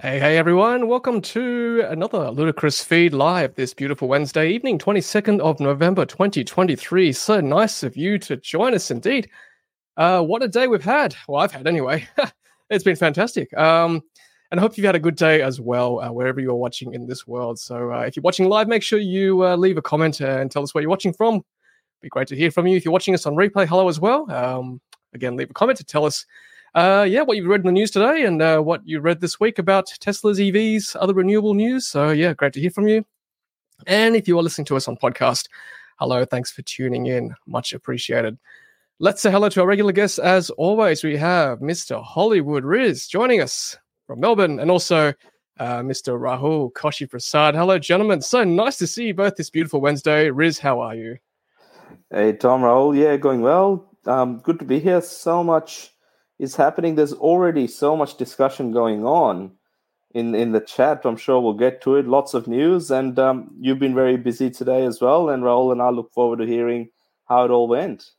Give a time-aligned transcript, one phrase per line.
[0.00, 0.86] Hey, hey, everyone.
[0.86, 7.10] Welcome to another Ludicrous Feed Live this beautiful Wednesday evening, 22nd of November, 2023.
[7.10, 9.28] So nice of you to join us indeed.
[9.96, 11.16] Uh, what a day we've had.
[11.26, 12.06] Well, I've had anyway.
[12.70, 13.52] it's been fantastic.
[13.58, 14.00] Um,
[14.52, 17.08] and I hope you've had a good day as well, uh, wherever you're watching in
[17.08, 17.58] this world.
[17.58, 20.62] So uh, if you're watching live, make sure you uh, leave a comment and tell
[20.62, 21.42] us where you're watching from.
[22.02, 22.76] Be great to hear from you.
[22.76, 24.30] If you're watching us on replay, hello as well.
[24.30, 24.80] Um,
[25.12, 26.24] again, leave a comment to tell us
[26.74, 29.40] uh, yeah, what you've read in the news today and uh, what you read this
[29.40, 31.86] week about Tesla's EVs, other renewable news.
[31.86, 33.04] So, yeah, great to hear from you.
[33.86, 35.48] And if you are listening to us on podcast,
[35.98, 37.34] hello, thanks for tuning in.
[37.46, 38.38] Much appreciated.
[38.98, 40.18] Let's say hello to our regular guests.
[40.18, 42.02] As always, we have Mr.
[42.02, 45.14] Hollywood Riz joining us from Melbourne and also
[45.60, 46.18] uh, Mr.
[46.18, 47.54] Rahul Koshi Prasad.
[47.54, 48.20] Hello, gentlemen.
[48.22, 50.30] So nice to see you both this beautiful Wednesday.
[50.30, 51.18] Riz, how are you?
[52.10, 52.96] Hey, Tom Rahul.
[52.96, 53.88] Yeah, going well.
[54.06, 55.00] Um, good to be here.
[55.00, 55.92] So much
[56.38, 56.94] is happening.
[56.94, 59.52] There's already so much discussion going on
[60.14, 61.04] in in the chat.
[61.04, 62.06] I'm sure we'll get to it.
[62.06, 65.28] Lots of news, and um, you've been very busy today as well.
[65.30, 66.90] And Rahul and I look forward to hearing
[67.26, 68.10] how it all went.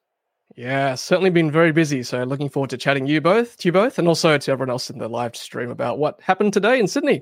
[0.56, 2.03] Yeah, certainly been very busy.
[2.03, 4.90] So looking forward to chatting you both, to you both, and also to everyone else
[4.90, 7.22] in the live stream about what happened today in Sydney.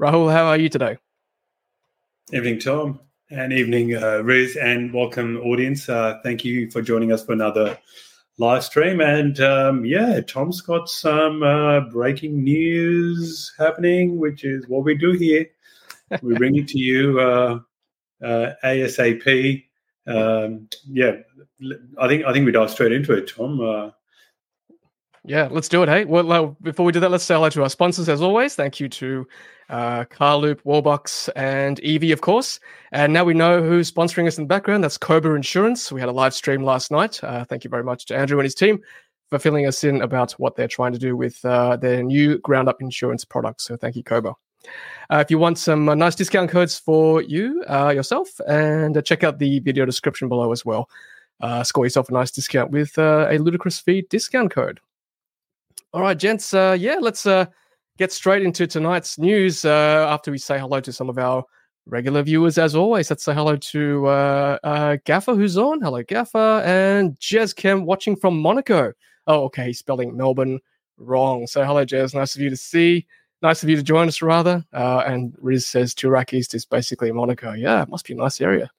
[0.00, 0.96] Rahul, how are you today?
[2.32, 3.00] Evening, Tom,
[3.30, 5.88] and evening, uh, Riz, and welcome, audience.
[5.88, 7.76] Uh, thank you for joining us for another
[8.38, 9.00] live stream.
[9.00, 15.12] And um, yeah, Tom's got some uh, breaking news happening, which is what we do
[15.12, 15.46] here.
[16.22, 17.58] we bring it to you uh,
[18.22, 19.64] uh, ASAP.
[20.06, 21.16] Um, yeah,
[22.00, 23.92] I think I think we dive straight into it, Tom.
[25.28, 25.90] Yeah, let's do it.
[25.90, 28.54] Hey, well, uh, before we do that, let's say hello to our sponsors as always.
[28.54, 29.28] Thank you to
[29.68, 32.60] uh, Carloop, Wallbox, and Evie, of course.
[32.92, 34.82] And now we know who's sponsoring us in the background.
[34.82, 35.92] That's Cobra Insurance.
[35.92, 37.22] We had a live stream last night.
[37.22, 38.80] Uh, thank you very much to Andrew and his team
[39.28, 42.70] for filling us in about what they're trying to do with uh, their new ground
[42.70, 43.64] up insurance products.
[43.64, 44.32] So thank you, Cobra.
[45.10, 49.02] Uh, if you want some uh, nice discount codes for you uh, yourself, and uh,
[49.02, 50.88] check out the video description below as well.
[51.42, 54.80] Uh, score yourself a nice discount with uh, a ludicrous feed discount code.
[55.92, 56.52] All right, gents.
[56.52, 57.26] yeah, let's
[57.98, 61.42] get straight into tonight's news uh, after we say hello to some of our
[61.86, 62.56] regular viewers.
[62.56, 65.80] As always, let's say hello to uh, uh, Gaffer, who's on.
[65.80, 68.92] Hello, Gaffer, and Jez Kim watching from Monaco.
[69.26, 70.60] Oh, okay, he's spelling Melbourne
[70.96, 71.46] wrong.
[71.46, 72.14] So, hello, Jez.
[72.14, 73.06] Nice of you to see.
[73.42, 74.64] Nice of you to join us, rather.
[74.72, 77.52] Uh, and Riz says Toorak East is basically Monaco.
[77.52, 78.70] Yeah, it must be a nice area.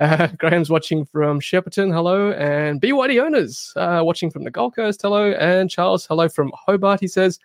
[0.00, 1.92] Uh, Graham's watching from Shepparton.
[1.92, 2.32] Hello.
[2.32, 5.02] And BYD owners uh, watching from the Gold Coast.
[5.02, 5.32] Hello.
[5.32, 7.38] And Charles, hello from Hobart, he says.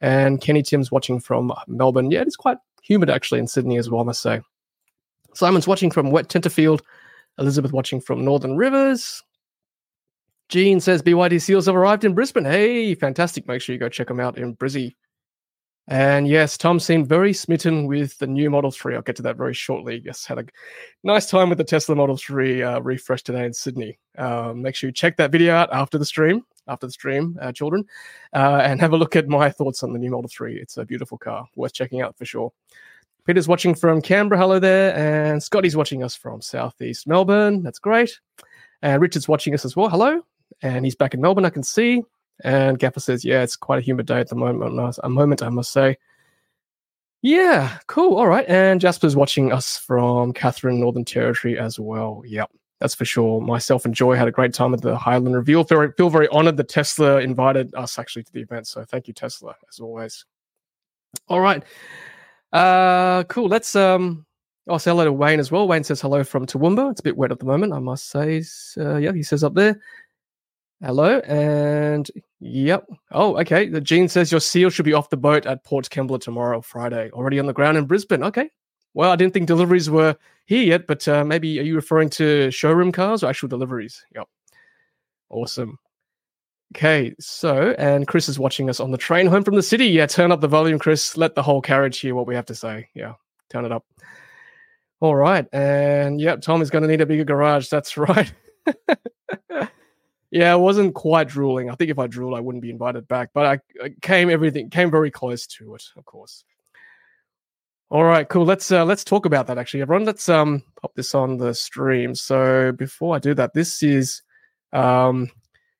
[0.00, 2.10] And Kenny Tim's watching from Melbourne.
[2.10, 4.40] Yeah, it's quite humid actually in Sydney as well, I must say.
[5.34, 6.80] Simon's watching from Wet Tenterfield.
[7.38, 9.22] Elizabeth watching from Northern Rivers.
[10.48, 12.44] Jean says BYD Seals have arrived in Brisbane.
[12.44, 13.48] Hey, fantastic.
[13.48, 14.94] Make sure you go check them out in Brizzy.
[15.86, 18.94] And yes, Tom seemed very smitten with the new Model 3.
[18.94, 20.00] I'll get to that very shortly.
[20.04, 20.46] Yes, had a
[21.02, 23.98] nice time with the Tesla Model 3 uh, refresh today in Sydney.
[24.16, 27.52] Uh, make sure you check that video out after the stream after the stream, uh,
[27.52, 27.84] children,
[28.32, 30.56] uh, and have a look at my thoughts on the new Model 3.
[30.58, 32.52] It's a beautiful car, worth checking out for sure.
[33.26, 37.62] Peter's watching from Canberra, hello there, and Scotty's watching us from Southeast Melbourne.
[37.62, 38.18] That's great.
[38.82, 39.88] And Richard's watching us as well.
[39.88, 40.20] Hello.
[40.62, 42.02] And he's back in Melbourne, I can see.
[42.42, 45.48] And Gaffer says, yeah, it's quite a humid day at the moment, a moment, I
[45.50, 45.96] must say.
[47.22, 48.16] Yeah, cool.
[48.18, 48.44] All right.
[48.48, 52.22] And Jasper's watching us from Katherine, Northern Territory as well.
[52.26, 52.50] Yep
[52.84, 53.40] that's for sure.
[53.40, 55.64] Myself and Joy had a great time at the Highland Reveal.
[55.64, 58.66] Feel, feel very honored that Tesla invited us actually to the event.
[58.66, 60.26] So thank you, Tesla, as always.
[61.28, 61.62] All right.
[62.52, 63.48] Uh, cool.
[63.48, 64.26] Let's um.
[64.68, 65.68] I'll say hello to Wayne as well.
[65.68, 66.90] Wayne says hello from Toowoomba.
[66.90, 68.42] It's a bit wet at the moment, I must say.
[68.78, 69.78] Uh, yeah, he says up there.
[70.84, 72.10] Hello, and
[72.40, 72.86] yep.
[73.10, 73.70] Oh, okay.
[73.70, 77.10] The Gene says your seal should be off the boat at Port Kembla tomorrow, Friday.
[77.12, 78.22] Already on the ground in Brisbane.
[78.22, 78.50] Okay,
[78.92, 80.14] well, I didn't think deliveries were
[80.44, 84.04] here yet, but uh, maybe are you referring to showroom cars or actual deliveries?
[84.14, 84.28] Yep.
[85.30, 85.78] Awesome.
[86.76, 89.86] Okay, so and Chris is watching us on the train home from the city.
[89.86, 91.16] Yeah, turn up the volume, Chris.
[91.16, 92.90] Let the whole carriage hear what we have to say.
[92.92, 93.14] Yeah,
[93.48, 93.86] turn it up.
[95.00, 97.70] All right, and yep, Tom is going to need a bigger garage.
[97.70, 98.30] That's right.
[100.34, 101.70] Yeah, I wasn't quite drooling.
[101.70, 103.30] I think if I drooled, I wouldn't be invited back.
[103.32, 106.44] But I, I came everything came very close to it, of course.
[107.88, 108.44] All right, cool.
[108.44, 110.04] Let's uh, let's talk about that actually, everyone.
[110.04, 112.16] Let's um pop this on the stream.
[112.16, 114.22] So before I do that, this is
[114.72, 115.30] um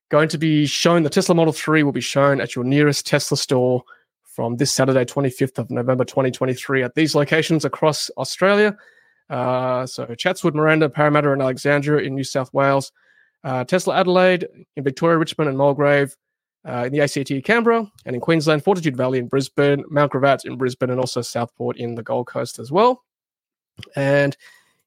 [0.09, 1.03] going to be shown.
[1.03, 3.83] The Tesla Model Three will be shown at your nearest Tesla store
[4.23, 8.77] from this Saturday, 25th of November, 2023, at these locations across Australia.
[9.29, 12.93] Uh, so Chatswood, Miranda, Parramatta, and Alexandria in New South Wales.
[13.45, 16.17] Uh, Tesla Adelaide in Victoria, Richmond, and Mulgrave.
[16.67, 20.57] uh, in the ACT Canberra, and in Queensland, Fortitude Valley in Brisbane, Mount Gravatt in
[20.57, 23.05] Brisbane, and also Southport in the Gold Coast as well.
[23.97, 24.37] And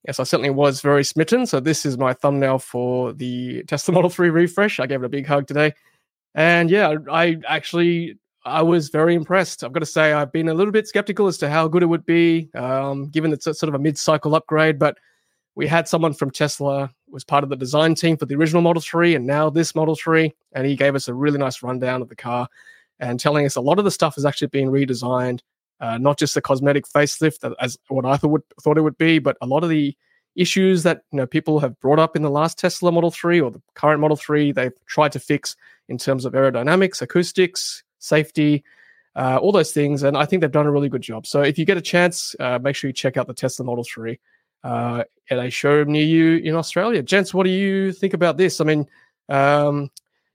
[0.06, 1.46] yes, I certainly was very smitten.
[1.46, 4.80] So this is my thumbnail for the Tesla Model 3 refresh.
[4.80, 5.74] I gave it a big hug today.
[6.34, 9.64] And yeah, I actually I was very impressed.
[9.64, 11.88] I've got to say, I've been a little bit skeptical as to how good it
[11.88, 14.80] would be, um, given it's sort of a mid-cycle upgrade.
[14.80, 14.98] But
[15.56, 18.82] we had someone from Tesla was part of the design team for the original Model
[18.82, 22.10] 3 and now this Model 3, and he gave us a really nice rundown of
[22.10, 22.48] the car
[23.00, 25.40] and telling us a lot of the stuff has actually been redesigned,
[25.80, 29.20] uh, not just the cosmetic facelift as what I thought, would, thought it would be,
[29.20, 29.96] but a lot of the
[30.36, 33.52] issues that you know people have brought up in the last Tesla Model 3 or
[33.52, 35.56] the current Model 3 they've tried to fix
[35.90, 38.64] in terms of aerodynamics, acoustics, safety,
[39.16, 40.04] uh, all those things.
[40.04, 41.26] And I think they've done a really good job.
[41.26, 43.84] So if you get a chance, uh, make sure you check out the Tesla Model
[43.84, 44.20] 3
[44.64, 47.02] uh, at a showroom near you in Australia.
[47.02, 48.62] Gents, what do you think about this?
[48.62, 48.88] I mean,
[49.30, 49.90] um,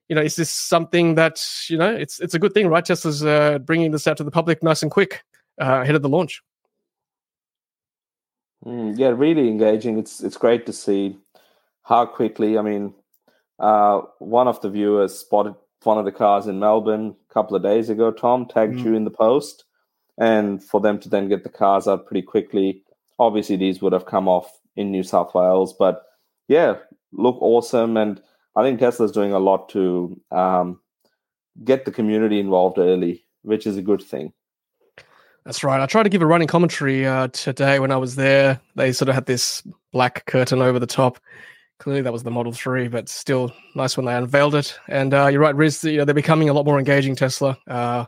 [0.08, 2.84] you know, is this something that you know it's it's a good thing, right?
[2.84, 5.22] Tesla's uh, bringing this out to the public nice and quick
[5.60, 6.42] uh, ahead of the launch.
[8.64, 9.98] Mm, yeah, really engaging.
[9.98, 11.18] It's it's great to see
[11.82, 12.58] how quickly.
[12.58, 12.94] I mean,
[13.58, 17.62] uh, one of the viewers spotted one of the cars in Melbourne a couple of
[17.62, 18.12] days ago.
[18.12, 18.84] Tom tagged mm.
[18.84, 19.64] you in the post,
[20.18, 22.82] and for them to then get the cars out pretty quickly.
[23.18, 26.04] Obviously, these would have come off in New South Wales, but
[26.48, 26.76] yeah,
[27.12, 27.96] look awesome.
[27.96, 28.20] And
[28.56, 30.80] I think Tesla's doing a lot to um,
[31.64, 34.32] get the community involved early, which is a good thing.
[35.44, 35.80] That's right.
[35.80, 38.60] I tried to give a running commentary uh, today when I was there.
[38.76, 39.62] They sort of had this
[39.92, 41.18] black curtain over the top.
[41.78, 44.78] Clearly, that was the Model 3, but still nice when they unveiled it.
[44.86, 48.04] And uh, you're right, Riz, you know, they're becoming a lot more engaging, Tesla, uh,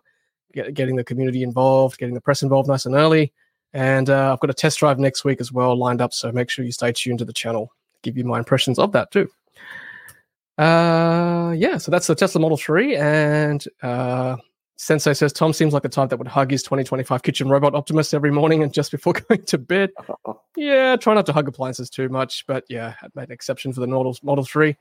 [0.52, 3.32] get, getting the community involved, getting the press involved nice and early.
[3.74, 6.48] And uh, I've got a test drive next week as well lined up, so make
[6.48, 7.72] sure you stay tuned to the channel.
[8.02, 9.28] Give you my impressions of that too.
[10.56, 12.94] Uh, yeah, so that's the Tesla Model 3.
[12.94, 14.36] And uh,
[14.76, 18.14] Sensei says Tom seems like the type that would hug his 2025 kitchen robot Optimus
[18.14, 19.90] every morning and just before going to bed.
[20.56, 23.80] yeah, try not to hug appliances too much, but yeah, I made an exception for
[23.80, 24.76] the Model Model 3.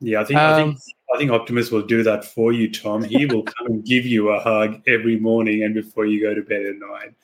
[0.00, 0.78] Yeah, I think um, I think
[1.14, 3.04] I think Optimus will do that for you, Tom.
[3.04, 6.42] He will come and give you a hug every morning and before you go to
[6.42, 7.14] bed at night.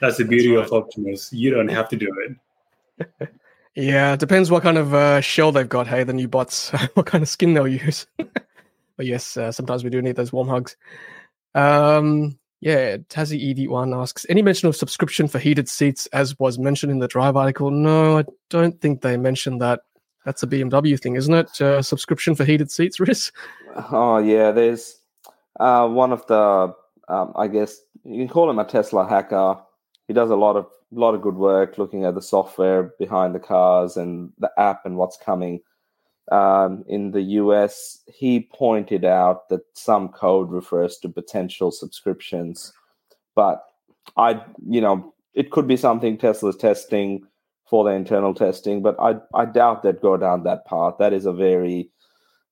[0.00, 0.78] That's the beauty that's right.
[0.78, 1.32] of Optimus.
[1.32, 2.36] You don't have to do
[2.98, 3.28] it.
[3.74, 5.86] yeah, it depends what kind of uh, shell they've got.
[5.86, 8.06] Hey, the new bots, what kind of skin they'll use.
[8.16, 10.76] but yes, uh, sometimes we do need those warm hugs.
[11.54, 16.92] Um, yeah, Tassie EV1 asks any mention of subscription for heated seats as was mentioned
[16.92, 17.70] in the drive article?
[17.70, 19.80] No, I don't think they mentioned that.
[20.26, 21.60] That's a BMW thing, isn't it?
[21.60, 23.32] Uh, subscription for heated seats, Riz?
[23.90, 25.00] Oh yeah, there's
[25.58, 26.74] uh, one of the
[27.08, 29.58] um, I guess you can call him a Tesla hacker.
[30.10, 33.38] He does a lot of lot of good work looking at the software behind the
[33.38, 35.60] cars and the app and what's coming
[36.30, 42.72] um, in the US, he pointed out that some code refers to potential subscriptions,
[43.34, 43.64] but
[44.16, 47.26] I, you know, it could be something Tesla's testing
[47.68, 50.94] for their internal testing, but I, I doubt they'd go down that path.
[50.98, 51.90] That is a very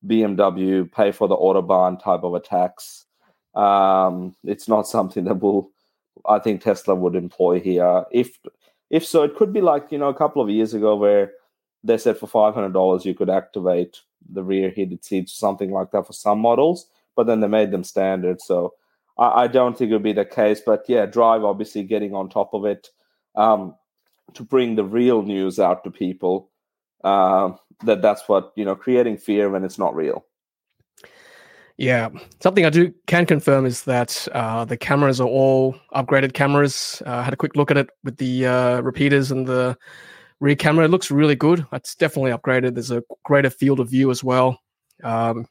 [0.06, 3.06] BMW pay for the autobahn type of a tax.
[3.54, 5.72] Um, it's not something that will,
[6.26, 8.04] I think Tesla would employ here.
[8.10, 8.38] If
[8.90, 11.32] if so, it could be like you know a couple of years ago where
[11.84, 15.90] they said for five hundred dollars you could activate the rear heated seats, something like
[15.92, 18.40] that for some models, but then they made them standard.
[18.40, 18.74] So
[19.16, 20.60] I, I don't think it would be the case.
[20.64, 22.88] But yeah, Drive obviously getting on top of it
[23.34, 23.74] um,
[24.34, 26.50] to bring the real news out to people.
[27.04, 27.52] Uh,
[27.84, 30.24] that that's what you know, creating fear when it's not real.
[31.78, 32.08] Yeah,
[32.40, 37.00] something I do can confirm is that uh, the cameras are all upgraded cameras.
[37.06, 39.78] Uh, I had a quick look at it with the uh, repeaters and the
[40.40, 40.86] rear camera.
[40.86, 41.64] It looks really good.
[41.72, 42.74] It's definitely upgraded.
[42.74, 44.60] There's a greater field of view as well.
[45.04, 45.46] Um,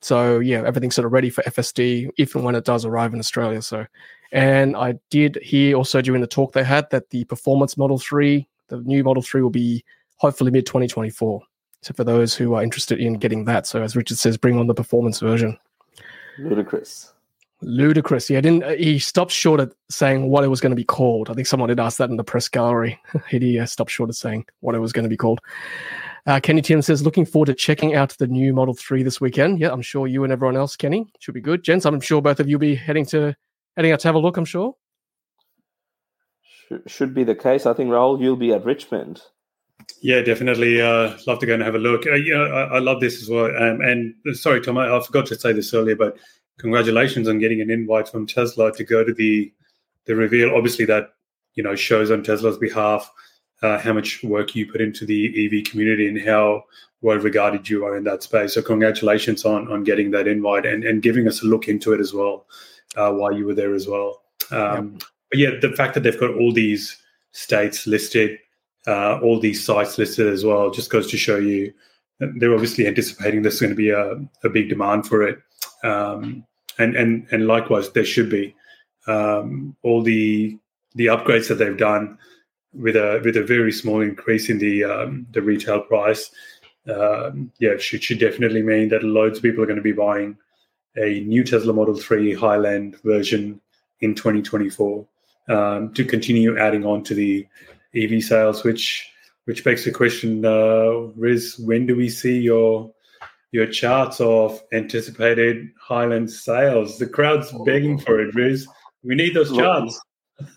[0.00, 3.20] so yeah, everything's sort of ready for FSD, if and when it does arrive in
[3.20, 3.62] Australia.
[3.62, 3.86] So,
[4.32, 8.48] and I did hear also during the talk they had that the performance Model Three,
[8.66, 9.84] the new Model Three, will be
[10.16, 11.40] hopefully mid 2024.
[11.82, 14.66] So for those who are interested in getting that, so as Richard says, bring on
[14.66, 15.56] the performance version.
[16.38, 17.12] Ludicrous
[17.60, 18.30] ludicrous.
[18.30, 18.64] Yeah, didn't.
[18.64, 21.30] Uh, he stopped short of saying what it was going to be called.
[21.30, 23.00] I think someone had asked that in the press gallery.
[23.28, 25.40] he uh, stopped short of saying what it was going to be called.
[26.26, 29.60] Uh, Kenny Tim says, looking forward to checking out the new Model 3 this weekend.
[29.60, 31.62] Yeah, I'm sure you and everyone else, Kenny, should be good.
[31.62, 33.34] Gents, I'm sure both of you will be heading to
[33.76, 34.74] heading out to have a look, I'm sure.
[36.86, 37.64] Should be the case.
[37.64, 39.22] I think, Rahul, you'll be at Richmond.
[40.00, 40.80] Yeah, definitely.
[40.80, 42.06] Uh, love to go and have a look.
[42.06, 43.46] Uh, yeah, I, I, love this as well.
[43.46, 46.16] Um, and uh, sorry, Tom, I, I, forgot to say this earlier, but
[46.58, 49.52] congratulations on getting an invite from Tesla to go to the
[50.04, 50.54] the reveal.
[50.54, 51.14] Obviously, that
[51.54, 53.10] you know shows on Tesla's behalf.
[53.62, 56.62] uh, how much work you put into the EV community and how
[57.00, 58.54] well regarded you are in that space.
[58.54, 62.00] So congratulations on on getting that invite and, and giving us a look into it
[62.00, 62.46] as well
[62.96, 64.22] uh, while you were there as well.
[64.50, 65.02] Um, yep.
[65.30, 66.96] But yeah, the fact that they've got all these
[67.32, 68.38] states listed,
[68.88, 71.72] uh, all these sites listed as well, just goes to show you
[72.20, 75.38] they're obviously anticipating there's going to be a, a big demand for it.
[75.84, 76.44] Um,
[76.78, 78.54] and and and likewise, there should be
[79.06, 80.58] um, all the
[80.94, 82.18] the upgrades that they've done
[82.72, 86.30] with a with a very small increase in the um, the retail price.
[86.88, 90.36] Um, yeah, should should definitely mean that loads of people are going to be buying
[90.96, 93.60] a new Tesla Model 3 Highland version
[94.00, 95.06] in 2024
[95.48, 97.46] um, to continue adding on to the
[97.94, 99.08] EV sales, which
[99.44, 102.92] which begs the question, uh, Riz, when do we see your
[103.50, 106.98] your charts of anticipated Highland sales?
[106.98, 108.66] The crowd's begging for it, Riz.
[109.02, 109.98] We need those charts.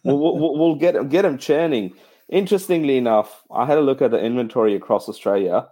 [0.04, 1.94] we'll, we'll, we'll get get them churning.
[2.28, 5.68] Interestingly enough, I had a look at the inventory across Australia,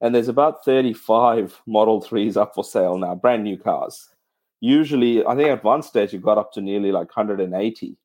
[0.00, 4.08] and there's about 35 Model 3s up for sale now, brand new cars.
[4.60, 7.96] Usually, I think at one stage it got up to nearly like 180.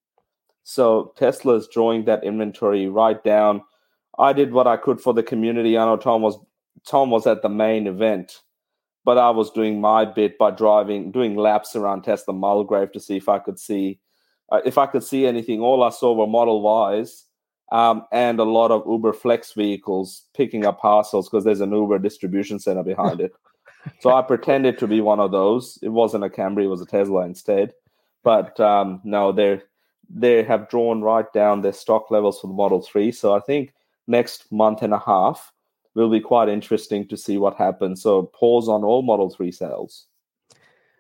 [0.66, 3.62] So Tesla's drawing that inventory right down.
[4.18, 5.78] I did what I could for the community.
[5.78, 6.38] I know Tom was
[6.88, 8.42] Tom was at the main event,
[9.06, 13.16] but I was doing my bit by driving, doing laps around Tesla Mulgrave to see
[13.16, 14.00] if I could see
[14.52, 15.62] uh, if I could see anything.
[15.62, 17.26] All I saw were Model Ys
[17.72, 22.00] um, and a lot of Uber Flex vehicles picking up parcels because there's an Uber
[22.00, 23.32] distribution center behind it.
[24.00, 25.78] So I pretended to be one of those.
[25.84, 27.72] It wasn't a Camry; it was a Tesla instead.
[28.24, 29.62] But um, no, they
[30.10, 33.12] they have drawn right down their stock levels for the Model Three.
[33.12, 33.74] So I think
[34.08, 35.52] next month and a half
[35.94, 38.02] will be quite interesting to see what happens.
[38.02, 40.08] So pause on all Model Three sales.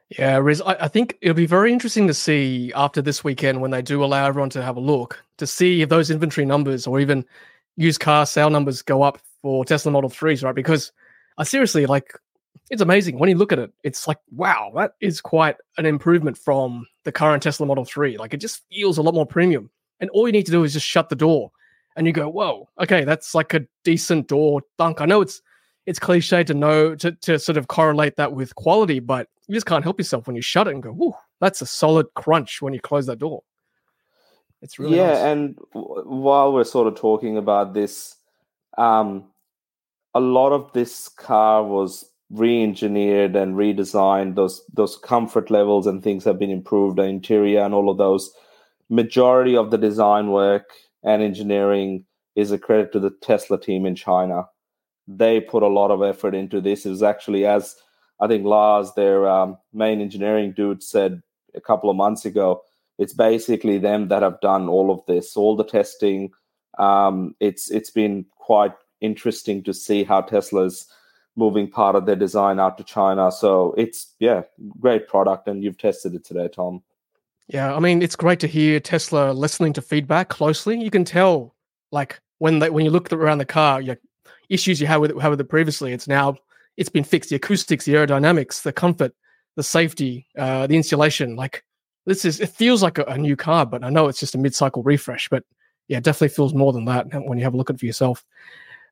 [0.09, 3.71] Yeah, Riz, I, I, think it'll be very interesting to see after this weekend when
[3.71, 6.99] they do allow everyone to have a look to see if those inventory numbers or
[6.99, 7.25] even
[7.75, 10.53] used car sale numbers go up for Tesla Model 3s, right?
[10.53, 10.91] Because
[11.39, 12.13] I uh, seriously like
[12.69, 13.71] it's amazing when you look at it.
[13.83, 18.17] It's like, wow, that is quite an improvement from the current Tesla Model 3.
[18.17, 19.69] Like it just feels a lot more premium.
[19.99, 21.51] And all you need to do is just shut the door
[21.95, 25.01] and you go, whoa, okay, that's like a decent door thunk.
[25.01, 25.41] I know it's
[25.85, 29.67] it's cliche to know to, to sort of correlate that with quality, but you just
[29.67, 32.73] can't help yourself when you shut it and go, whoa, that's a solid crunch when
[32.73, 33.43] you close that door.
[34.61, 35.13] It's really yeah.
[35.13, 35.17] Nice.
[35.19, 38.15] And w- while we're sort of talking about this,
[38.79, 39.25] um,
[40.15, 44.35] a lot of this car was re-engineered and redesigned.
[44.35, 46.97] Those those comfort levels and things have been improved.
[46.97, 48.31] The interior and all of those.
[48.89, 50.69] Majority of the design work
[51.03, 52.05] and engineering
[52.35, 54.45] is a credit to the Tesla team in China
[55.07, 56.85] they put a lot of effort into this.
[56.85, 57.75] It was actually, as
[58.19, 61.21] I think Lars, their um, main engineering dude, said
[61.53, 62.61] a couple of months ago,
[62.97, 66.31] it's basically them that have done all of this, all the testing.
[66.79, 70.87] Um, it's it's been quite interesting to see how Tesla's
[71.35, 73.31] moving part of their design out to China.
[73.31, 74.43] So it's yeah,
[74.79, 76.83] great product, and you've tested it today, Tom.
[77.47, 80.79] Yeah, I mean it's great to hear Tesla listening to feedback closely.
[80.81, 81.55] You can tell,
[81.91, 83.97] like when they when you look around the car, you
[84.49, 85.93] issues you had with it, had with it previously.
[85.93, 86.37] It's now
[86.77, 87.29] it's been fixed.
[87.29, 89.13] The acoustics, the aerodynamics, the comfort,
[89.55, 91.35] the safety, uh, the insulation.
[91.35, 91.63] Like
[92.05, 94.39] this is it feels like a, a, new car, but I know it's just a
[94.39, 95.29] mid-cycle refresh.
[95.29, 95.43] But
[95.87, 98.25] yeah, definitely feels more than that when you have a look at it for yourself.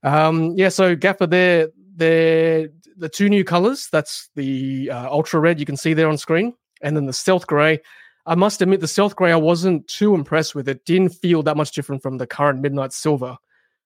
[0.04, 3.90] Um, yeah, so Gaffer, they're they're the two new colors.
[3.92, 7.48] That's the uh, ultra red you can see there on screen, and then the stealth
[7.48, 7.80] gray.
[8.26, 10.70] I must admit, the stealth gray I wasn't too impressed with.
[10.70, 13.38] It didn't feel that much different from the current midnight silver.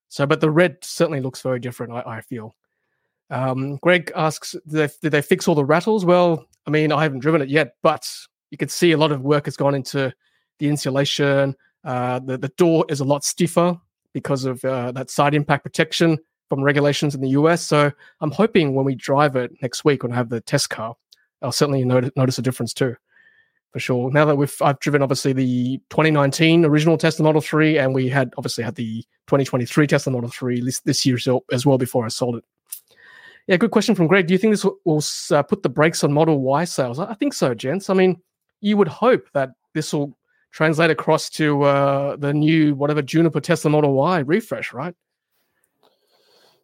[0.10, 1.94] So, but the red certainly looks very different.
[1.94, 2.56] I, I feel.
[3.30, 6.06] Um, Greg asks, did they, did they, fix all the rattles?
[6.06, 8.10] Well, I mean, I haven't driven it yet, but
[8.52, 10.14] you can see a lot of work has gone into
[10.60, 11.56] the insulation.
[11.84, 13.76] Uh, the the door is a lot stiffer
[14.14, 16.18] because of uh, that side impact protection
[16.50, 17.62] from regulations in the US.
[17.62, 20.96] So I'm hoping when we drive it next week I have the test car,
[21.42, 22.96] I'll certainly notice, notice a difference too
[23.78, 24.12] for sure.
[24.12, 28.34] Now that we've I've driven obviously the 2019 original Tesla Model 3, and we had
[28.38, 31.18] obviously had the 2023 Tesla Model 3 this, this year
[31.52, 32.44] as well before I sold it.
[33.48, 34.28] Yeah, good question from Greg.
[34.28, 37.00] Do you think this will, uh, put the brakes on Model Y sales?
[37.00, 37.90] I think so, gents.
[37.90, 38.22] I mean,
[38.62, 40.18] you would hope that this will
[40.52, 44.96] translate across to uh, the new whatever Juniper Tesla Model Y refresh, right?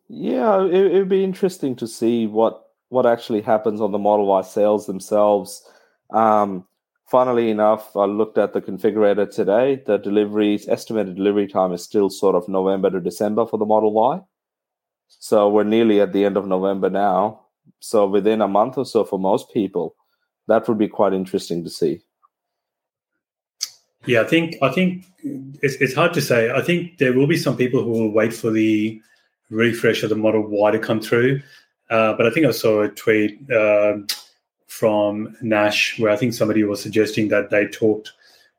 [0.07, 4.41] Yeah, it would be interesting to see what what actually happens on the Model Y
[4.41, 5.67] sales themselves.
[6.11, 6.65] Um,
[7.09, 9.81] funnily enough, I looked at the configurator today.
[9.83, 13.93] The deliveries estimated delivery time is still sort of November to December for the Model
[13.93, 14.21] Y.
[15.07, 17.41] So we're nearly at the end of November now.
[17.79, 19.95] So within a month or so for most people,
[20.47, 22.01] that would be quite interesting to see.
[24.05, 25.05] Yeah, I think I think
[25.61, 26.51] it's, it's hard to say.
[26.51, 29.01] I think there will be some people who will wait for the
[29.49, 31.41] refresh of the Model Y to come through.
[31.89, 33.97] Uh, but I think I saw a tweet uh,
[34.67, 38.13] from Nash where I think somebody was suggesting that they talked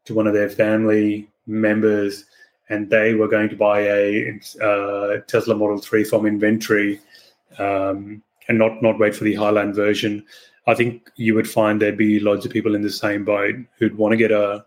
[0.04, 2.24] to one of their family members
[2.68, 7.00] and they were going to buy a uh, Tesla Model 3 from inventory
[7.58, 10.24] um, and not, not wait for the Highland version.
[10.66, 13.98] I think you would find there'd be loads of people in the same boat who'd
[13.98, 14.64] want to get a,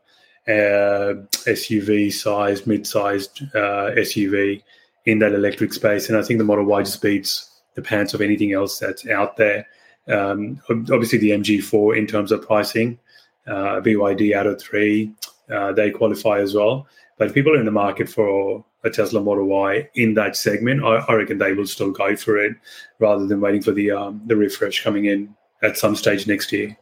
[0.48, 4.62] a SUV sized, mid sized uh, SUV
[5.08, 6.10] in that electric space.
[6.10, 9.38] And I think the Model Y just beats the pants of anything else that's out
[9.38, 9.66] there.
[10.08, 13.00] Um, obviously, the MG4 in terms of pricing,
[13.48, 15.12] uh, BYD Atto 3,
[15.50, 16.88] uh, they qualify as well.
[17.18, 20.98] But people are in the market for a Tesla Model Y in that segment, I,
[21.08, 22.56] I reckon they will still go for it
[23.00, 25.34] rather than waiting for the um, the refresh coming in
[25.64, 26.78] at some stage next year.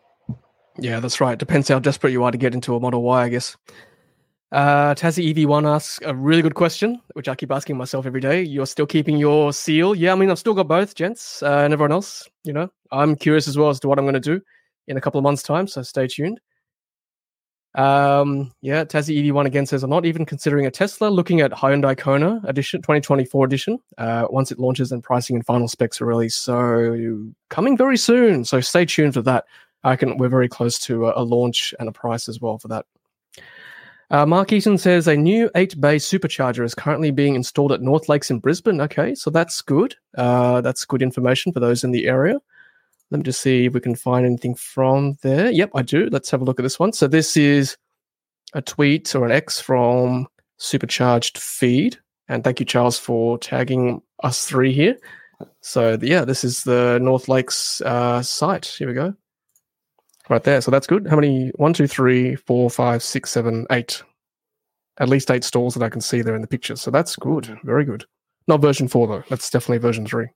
[0.77, 1.37] Yeah, that's right.
[1.37, 3.55] Depends how desperate you are to get into a Model Y, I guess.
[4.51, 8.41] Uh, Tassie EV1 asks a really good question, which I keep asking myself every day.
[8.41, 9.95] You're still keeping your seal?
[9.95, 12.29] Yeah, I mean, I've still got both, gents, uh, and everyone else.
[12.43, 14.41] You know, I'm curious as well as to what I'm going to do
[14.87, 16.39] in a couple of months' time, so stay tuned.
[17.73, 21.97] Um, yeah, Tassie EV1 again says, I'm not even considering a Tesla, looking at Hyundai
[21.97, 26.43] Kona edition, 2024 edition, uh, once it launches and pricing and final specs are released.
[26.43, 28.45] So coming very soon.
[28.45, 29.45] So stay tuned for that.
[29.83, 32.69] I can, we're very close to a, a launch and a price as well for
[32.69, 32.85] that.
[34.11, 38.07] Uh, Mark Eaton says a new 8 bay supercharger is currently being installed at North
[38.07, 38.81] Lakes in Brisbane.
[38.81, 39.95] Okay, so that's good.
[40.17, 42.37] Uh, that's good information for those in the area.
[43.11, 45.51] Let me just see if we can find anything from there.
[45.51, 46.09] Yep, I do.
[46.11, 46.93] Let's have a look at this one.
[46.93, 47.77] So this is
[48.53, 51.97] a tweet or an X from Supercharged Feed.
[52.27, 54.97] And thank you, Charles, for tagging us three here.
[55.61, 58.65] So yeah, this is the North Lakes uh, site.
[58.65, 59.15] Here we go.
[60.29, 60.61] Right there.
[60.61, 61.07] So that's good.
[61.07, 61.49] How many?
[61.55, 64.01] One, two, three, four, five, six, seven, eight.
[64.97, 66.75] At least eight stalls that I can see there in the picture.
[66.75, 67.59] So that's good.
[67.63, 68.05] Very good.
[68.47, 69.23] Not version four though.
[69.29, 70.27] That's definitely version three.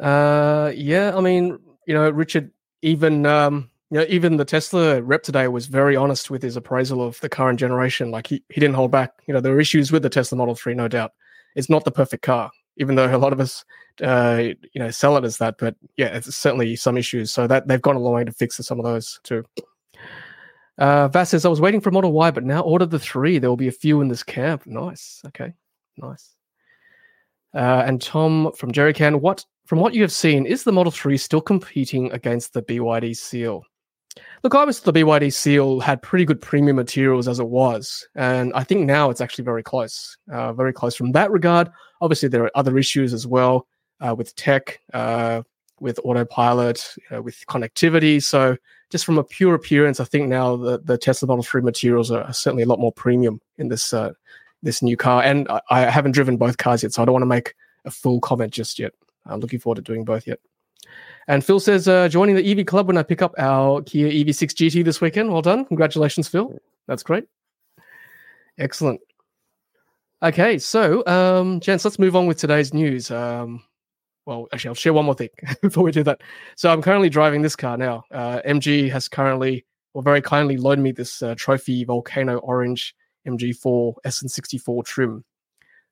[0.00, 2.50] Uh, yeah, I mean, you know, Richard,
[2.82, 7.00] even um, you know, even the Tesla rep today was very honest with his appraisal
[7.00, 8.10] of the current generation.
[8.10, 9.12] Like he, he didn't hold back.
[9.26, 11.12] You know, there are issues with the Tesla Model 3, no doubt.
[11.54, 13.64] It's not the perfect car, even though a lot of us
[14.02, 17.30] uh, you know, sell it as that, but yeah, it's certainly some issues.
[17.30, 19.44] So that they've gone a long way to fix some of those too.
[20.78, 23.38] Uh, Vass says, I was waiting for Model Y, but now ordered the three.
[23.38, 24.66] There will be a few in this camp.
[24.66, 25.22] Nice.
[25.26, 25.52] Okay.
[25.96, 26.34] Nice.
[27.54, 31.16] Uh, and Tom from Jerrycan, what from what you have seen, is the Model 3
[31.16, 33.62] still competing against the BYD Seal?
[34.42, 38.62] Look, obviously the BYD Seal had pretty good premium materials as it was, and I
[38.62, 41.70] think now it's actually very close, uh, very close from that regard.
[42.00, 43.66] Obviously, there are other issues as well
[44.00, 45.42] uh, with tech, uh,
[45.80, 48.22] with autopilot, with connectivity.
[48.22, 48.56] So,
[48.90, 52.32] just from a pure appearance, I think now the, the Tesla Model 3 materials are
[52.32, 54.12] certainly a lot more premium in this uh,
[54.62, 55.22] this new car.
[55.22, 57.90] And I, I haven't driven both cars yet, so I don't want to make a
[57.90, 58.92] full comment just yet.
[59.26, 60.38] I'm looking forward to doing both yet.
[61.28, 64.52] And Phil says, uh, joining the EV club when I pick up our Kia EV6
[64.54, 65.32] GT this weekend.
[65.32, 65.64] Well done.
[65.64, 66.58] Congratulations, Phil.
[66.86, 67.24] That's great.
[68.58, 69.00] Excellent.
[70.22, 73.10] Okay, so, um, gents, let's move on with today's news.
[73.10, 73.62] Um,
[74.26, 75.28] well, actually, I'll share one more thing
[75.62, 76.22] before we do that.
[76.56, 78.04] So, I'm currently driving this car now.
[78.10, 82.94] Uh, MG has currently, or very kindly, loaned me this uh, trophy Volcano Orange
[83.26, 85.24] MG4 SN64 trim.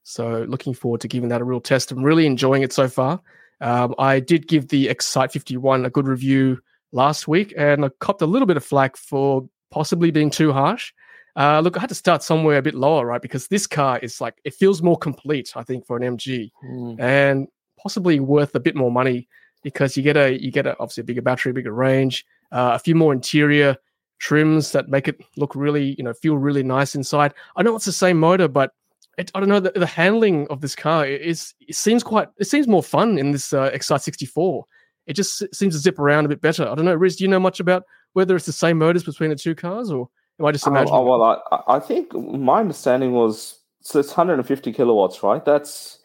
[0.03, 1.92] So looking forward to giving that a real test.
[1.92, 3.21] I'm really enjoying it so far.
[3.62, 8.20] Um, I did give the Excite 51 a good review last week, and I copped
[8.20, 10.92] a little bit of flack for possibly being too harsh.
[11.37, 13.22] Uh, look, I had to start somewhere a bit lower, right?
[13.22, 17.01] Because this car is like it feels more complete, I think, for an MG, mm.
[17.01, 17.48] and
[17.79, 19.29] possibly worth a bit more money
[19.62, 22.79] because you get a you get a, obviously a bigger battery, bigger range, uh, a
[22.79, 23.77] few more interior
[24.18, 27.33] trims that make it look really, you know, feel really nice inside.
[27.57, 28.72] I know it's the same motor, but
[29.18, 32.46] it, I don't know the, the, handling of this car is it seems quite it
[32.46, 34.64] seems more fun in this uh, Excite 64.
[35.07, 36.66] It just seems to zip around a bit better.
[36.68, 37.16] I don't know, Riz.
[37.16, 40.09] Do you know much about whether it's the same motors between the two cars, or
[40.38, 40.94] am I just imagining?
[40.94, 45.44] Oh, well, I, I think my understanding was so it's 150 kilowatts, right?
[45.44, 45.98] That's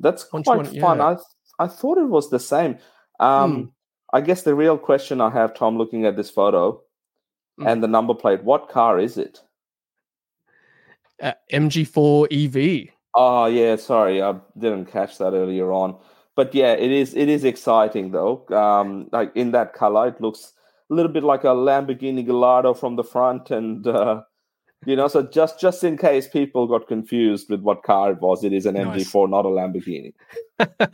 [0.00, 0.68] that's quite fun.
[0.72, 0.86] Yeah.
[0.86, 1.16] I
[1.58, 2.78] I thought it was the same.
[3.18, 3.64] Um, hmm.
[4.12, 6.80] I guess the real question I have, Tom, looking at this photo
[7.58, 7.66] hmm.
[7.66, 9.40] and the number plate, what car is it?
[11.22, 12.94] Uh, MG4 EV.
[13.14, 15.96] Oh yeah, sorry, I didn't catch that earlier on.
[16.34, 18.46] But yeah, it is it is exciting though.
[18.48, 20.52] Um, like in that color, it looks
[20.90, 24.22] a little bit like a Lamborghini Gallardo from the front, and uh,
[24.86, 28.44] you know, so just just in case people got confused with what car it was,
[28.44, 29.04] it is an nice.
[29.04, 30.14] MG4, not a Lamborghini.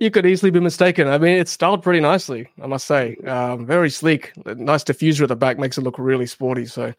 [0.00, 1.06] you could easily be mistaken.
[1.06, 3.16] I mean, it's styled pretty nicely, I must say.
[3.28, 4.32] Um, very sleek.
[4.46, 6.64] Nice diffuser at the back makes it look really sporty.
[6.64, 6.94] So,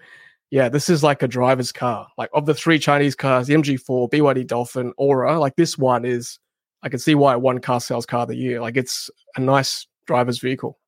[0.51, 2.07] yeah, this is like a driver's car.
[2.17, 6.39] Like of the three Chinese cars, the MG4, BYD Dolphin, Ora, like this one is.
[6.81, 8.61] I can see why one car sales car of the year.
[8.61, 10.79] Like it's a nice driver's vehicle.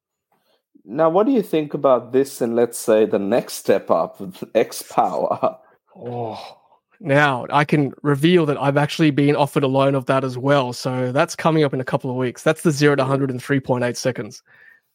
[0.86, 2.42] Now, what do you think about this?
[2.42, 4.22] And let's say the next step up,
[4.56, 5.58] X Power.
[5.96, 6.58] Oh,
[7.02, 10.72] now I can reveal that I've actually been offered a loan of that as well.
[10.72, 12.42] So that's coming up in a couple of weeks.
[12.42, 14.42] That's the zero to 100 in 3.8 seconds.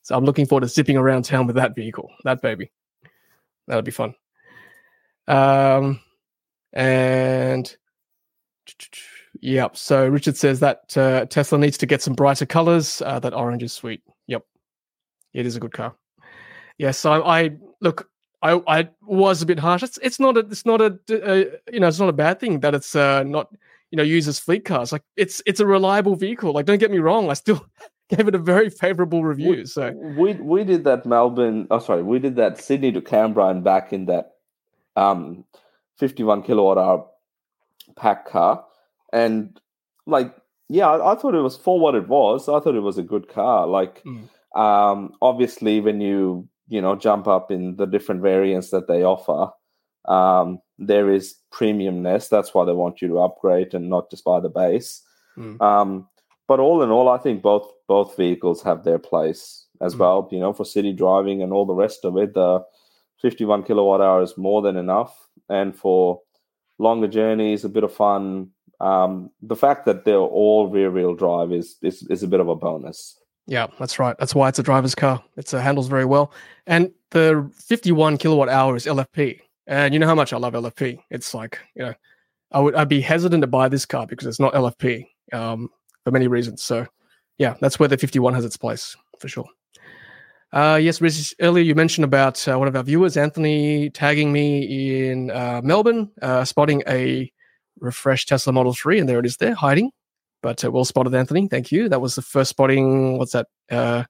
[0.03, 2.73] So I'm looking forward to zipping around town with that vehicle, that baby.
[3.67, 4.15] That'll be fun.
[5.29, 6.01] Um,
[6.73, 7.75] and
[9.41, 9.77] yep.
[9.77, 13.03] So Richard says that uh, Tesla needs to get some brighter colors.
[13.03, 14.03] Uh, that orange is sweet.
[14.27, 14.45] Yep,
[15.35, 15.95] it is a good car.
[16.79, 18.09] Yes, I, I look.
[18.43, 19.83] I, I was a bit harsh.
[19.83, 22.61] It's, it's not a it's not a, a you know it's not a bad thing
[22.61, 23.49] that it's uh, not
[23.91, 24.93] you know used as fleet cars.
[24.93, 26.53] Like it's it's a reliable vehicle.
[26.53, 27.67] Like don't get me wrong, I still
[28.11, 29.51] gave it a very favorable review.
[29.51, 31.67] We, so we we did that Melbourne.
[31.71, 34.36] Oh, sorry, we did that Sydney to Canberra and back in that
[34.97, 35.45] um
[35.99, 37.07] 51 kilowatt hour
[37.97, 38.65] pack car,
[39.13, 39.61] and
[40.07, 40.35] like
[40.69, 42.49] yeah, I, I thought it was for what it was.
[42.49, 43.67] I thought it was a good car.
[43.67, 44.29] Like Mm.
[44.57, 49.51] um obviously when you you know jump up in the different variants that they offer
[50.09, 54.39] um there is premiumness that's why they want you to upgrade and not just buy
[54.41, 55.03] the base
[55.37, 55.61] Mm.
[55.61, 56.09] um
[56.49, 59.99] but all in all i think both both vehicles have their place as Mm.
[59.99, 62.65] well you know for city driving and all the rest of it the
[63.23, 66.21] 51 kilowatt hour is more than enough and for
[66.79, 68.51] longer journeys a bit of fun
[68.81, 72.49] um the fact that they're all rear wheel drive is, is is a bit of
[72.49, 74.17] a bonus Yeah, that's right.
[74.19, 75.23] That's why it's a driver's car.
[75.37, 76.33] It uh, handles very well.
[76.67, 79.41] And the 51 kilowatt hour is LFP.
[79.69, 80.99] And you know how much I love LFP.
[81.11, 81.95] It's like, you know,
[82.53, 85.69] I would I'd be hesitant to buy this car because it's not LFP um,
[86.05, 86.63] for many reasons.
[86.63, 86.87] So,
[87.39, 89.47] yeah, that's where the 51 has its place for sure.
[90.57, 95.11] Uh, yes, Riz, earlier you mentioned about uh, one of our viewers, Anthony, tagging me
[95.11, 97.31] in uh, Melbourne, uh, spotting a
[97.79, 99.91] refreshed Tesla Model 3, and there it is there, hiding.
[100.43, 101.47] But uh, well spotted, Anthony.
[101.47, 101.91] Thank you.
[101.91, 103.19] That was the first spotting.
[103.19, 103.49] What's that?
[103.71, 104.05] Uh,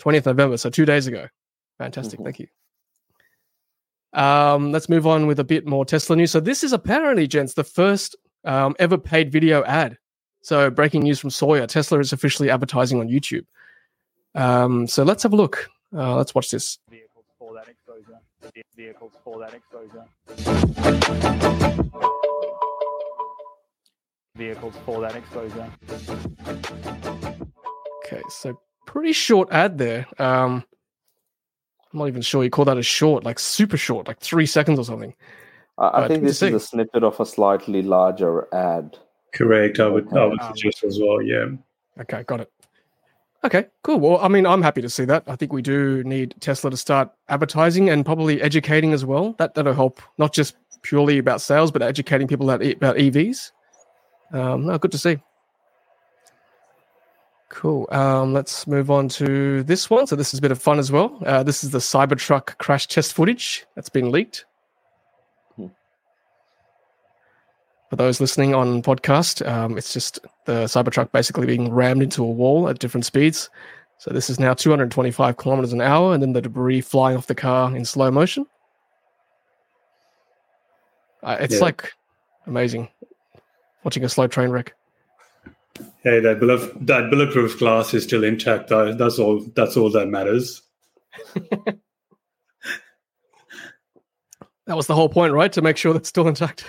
[0.00, 1.28] 20th November, so two days ago.
[1.78, 2.18] Fantastic.
[2.18, 2.24] Mhm.
[2.24, 2.48] Thank you.
[4.12, 6.32] Um, let's move on with a bit more Tesla news.
[6.32, 9.96] So this is apparently, gents, the first um, ever paid video ad.
[10.42, 13.46] So breaking news from Sawyer: Tesla is officially advertising on YouTube.
[14.34, 15.68] Um, so let's have a look.
[15.94, 16.78] Uh, let's watch this.
[16.90, 18.18] vehicles for that exposure.
[18.76, 20.04] Vehicles for that exposure.
[24.36, 25.70] Vehicles for that exposure.
[28.06, 30.06] Okay, so pretty short ad there.
[30.18, 30.64] Um,
[31.92, 34.78] I'm not even sure you call that a short, like super short, like three seconds
[34.78, 35.14] or something.
[35.76, 38.96] I, I Uh, think this is a snippet of a slightly larger ad.
[39.34, 39.78] Correct.
[39.80, 41.20] I would I would Um, suggest as well.
[41.22, 41.48] Yeah.
[42.00, 42.50] Okay, got it.
[43.44, 43.98] Okay, cool.
[43.98, 45.24] Well, I mean, I'm happy to see that.
[45.26, 49.34] I think we do need Tesla to start advertising and probably educating as well.
[49.38, 53.50] That that'll help not just purely about sales, but educating people about, about EVs.
[54.32, 55.18] Um, no, good to see.
[57.48, 57.86] Cool.
[57.92, 60.06] Um, let's move on to this one.
[60.06, 61.18] So this is a bit of fun as well.
[61.26, 64.46] Uh, this is the Cybertruck crash test footage that's been leaked.
[65.56, 65.66] Hmm.
[67.92, 72.26] For those listening on podcast, um, it's just the Cybertruck basically being rammed into a
[72.26, 73.50] wall at different speeds.
[73.98, 77.34] So this is now 225 kilometers an hour, and then the debris flying off the
[77.34, 78.46] car in slow motion.
[81.22, 81.60] Uh, it's Yeah.
[81.60, 81.92] like
[82.46, 82.88] amazing
[83.84, 84.72] watching a slow train wreck.
[86.02, 88.68] Hey, that bullet, that bulletproof glass is still intact.
[88.70, 89.40] That- That's all.
[89.54, 90.62] That's all that matters.
[94.66, 95.52] That was the whole point, right?
[95.52, 96.64] To make sure that's still intact.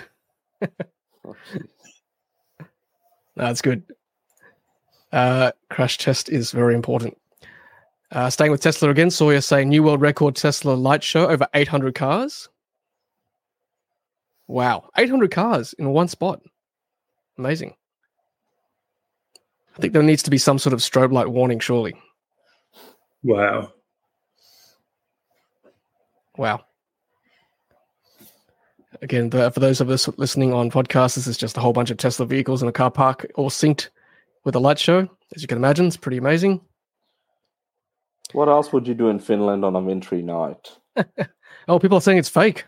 [3.36, 3.82] That's good.
[5.12, 7.16] Uh, crash test is very important.
[8.10, 11.94] Uh, staying with Tesla again, Sawyer saying new world record Tesla light show over 800
[11.94, 12.48] cars.
[14.46, 16.40] Wow, 800 cars in one spot.
[17.38, 17.74] Amazing.
[19.76, 21.94] I think there needs to be some sort of strobe light warning, surely.
[23.22, 23.72] Wow.
[26.36, 26.64] Wow.
[29.02, 31.90] Again, the, for those of us listening on podcasts, this is just a whole bunch
[31.90, 33.88] of Tesla vehicles in a car park, all synced
[34.44, 35.08] with a light show.
[35.34, 36.60] As you can imagine, it's pretty amazing.
[38.32, 40.76] What else would you do in Finland on a wintry night?
[41.66, 42.64] Oh, people are saying it's fake.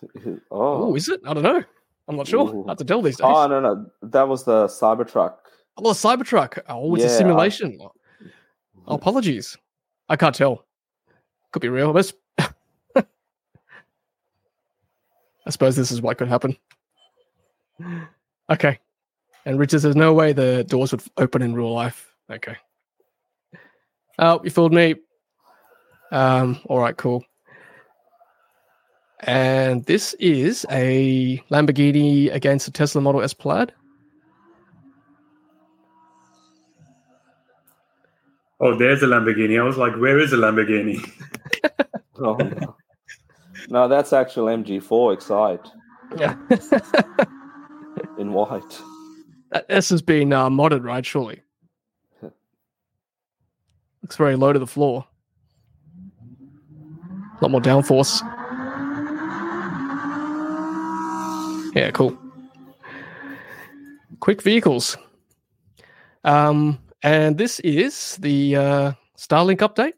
[0.52, 1.20] Oh, Oh, is it?
[1.26, 1.64] I don't know.
[2.06, 2.54] I'm not sure.
[2.54, 2.62] Ooh.
[2.64, 3.24] Hard to tell these days.
[3.28, 5.34] oh no, no, that was the Cybertruck.
[5.76, 6.60] Oh, Cybertruck.
[6.68, 7.78] Oh, it's Yeah, a I- simulation.
[8.86, 9.56] Oh, apologies.
[10.08, 10.64] I can't tell.
[11.52, 11.92] Could be real.
[11.92, 12.12] But
[15.46, 16.56] I suppose this is what could happen.
[18.50, 18.78] Okay.
[19.44, 22.14] And Richard says, no way the doors would open in real life.
[22.30, 22.56] Okay.
[24.18, 24.94] Oh, you fooled me.
[26.12, 27.24] Um, all right, cool.
[29.20, 33.72] And this is a Lamborghini against a Tesla Model S Plaid.
[38.60, 39.60] Oh, there's a Lamborghini.
[39.60, 41.00] I was like, where is a Lamborghini?
[42.24, 42.76] Oh, no.
[43.68, 45.68] No, that's actual MG4 Excite
[46.18, 46.36] Yeah.
[48.18, 48.80] in white.
[49.50, 51.04] That S has been uh, modded, right?
[51.04, 51.42] Surely.
[54.02, 55.06] Looks very low to the floor.
[57.40, 58.20] A lot more downforce.
[61.74, 62.16] Yeah, cool.
[64.20, 64.96] Quick vehicles.
[66.24, 69.94] Um, and this is the uh, Starlink update.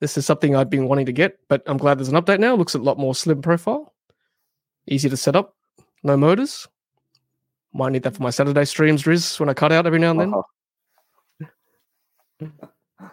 [0.00, 2.54] This is something I've been wanting to get, but I'm glad there's an update now.
[2.54, 3.94] Looks a lot more slim profile,
[4.86, 5.54] easy to set up,
[6.02, 6.68] no motors.
[7.72, 10.20] Might need that for my Saturday streams, Riz, when I cut out every now and
[10.20, 10.34] then.
[12.40, 13.08] Uh-huh.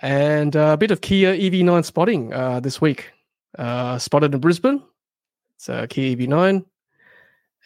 [0.00, 3.10] And uh, a bit of Kia EV9 spotting uh, this week.
[3.58, 4.82] Uh, spotted in Brisbane.
[5.56, 6.64] It's a Kia EV9.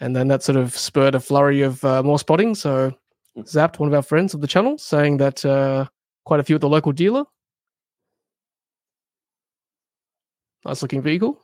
[0.00, 2.54] And then that sort of spurred a flurry of uh, more spotting.
[2.54, 2.92] So
[3.38, 5.86] zapped one of our friends of the channel saying that uh,
[6.24, 7.24] quite a few at the local dealer.
[10.64, 11.40] Nice looking vehicle.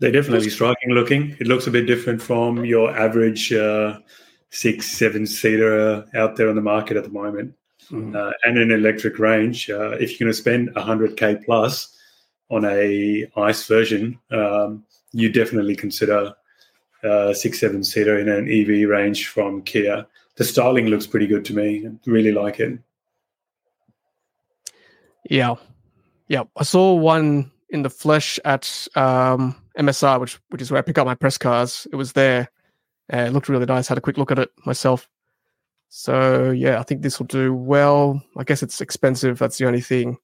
[0.00, 1.36] They're definitely striking looking.
[1.40, 4.00] It looks a bit different from your average uh,
[4.50, 7.54] six, seven seater out there on the market at the moment.
[7.90, 8.16] Mm.
[8.16, 9.68] Uh, and an electric range.
[9.68, 11.96] Uh, if you're going to spend 100k plus
[12.50, 16.34] on a ICE version, um, you definitely consider
[17.02, 20.06] uh, six, seven seater in an EV range from Kia.
[20.36, 21.88] The styling looks pretty good to me.
[22.06, 22.78] Really like it.
[25.30, 25.54] Yeah.
[26.28, 26.44] Yeah.
[26.56, 30.98] I saw one in the flesh at um, MSR, which which is where I pick
[30.98, 31.86] up my press cars.
[31.92, 32.50] It was there.
[33.10, 33.88] And it looked really nice.
[33.88, 35.08] Had a quick look at it myself.
[35.88, 38.22] So yeah, I think this will do well.
[38.36, 39.38] I guess it's expensive.
[39.38, 40.18] That's the only thing.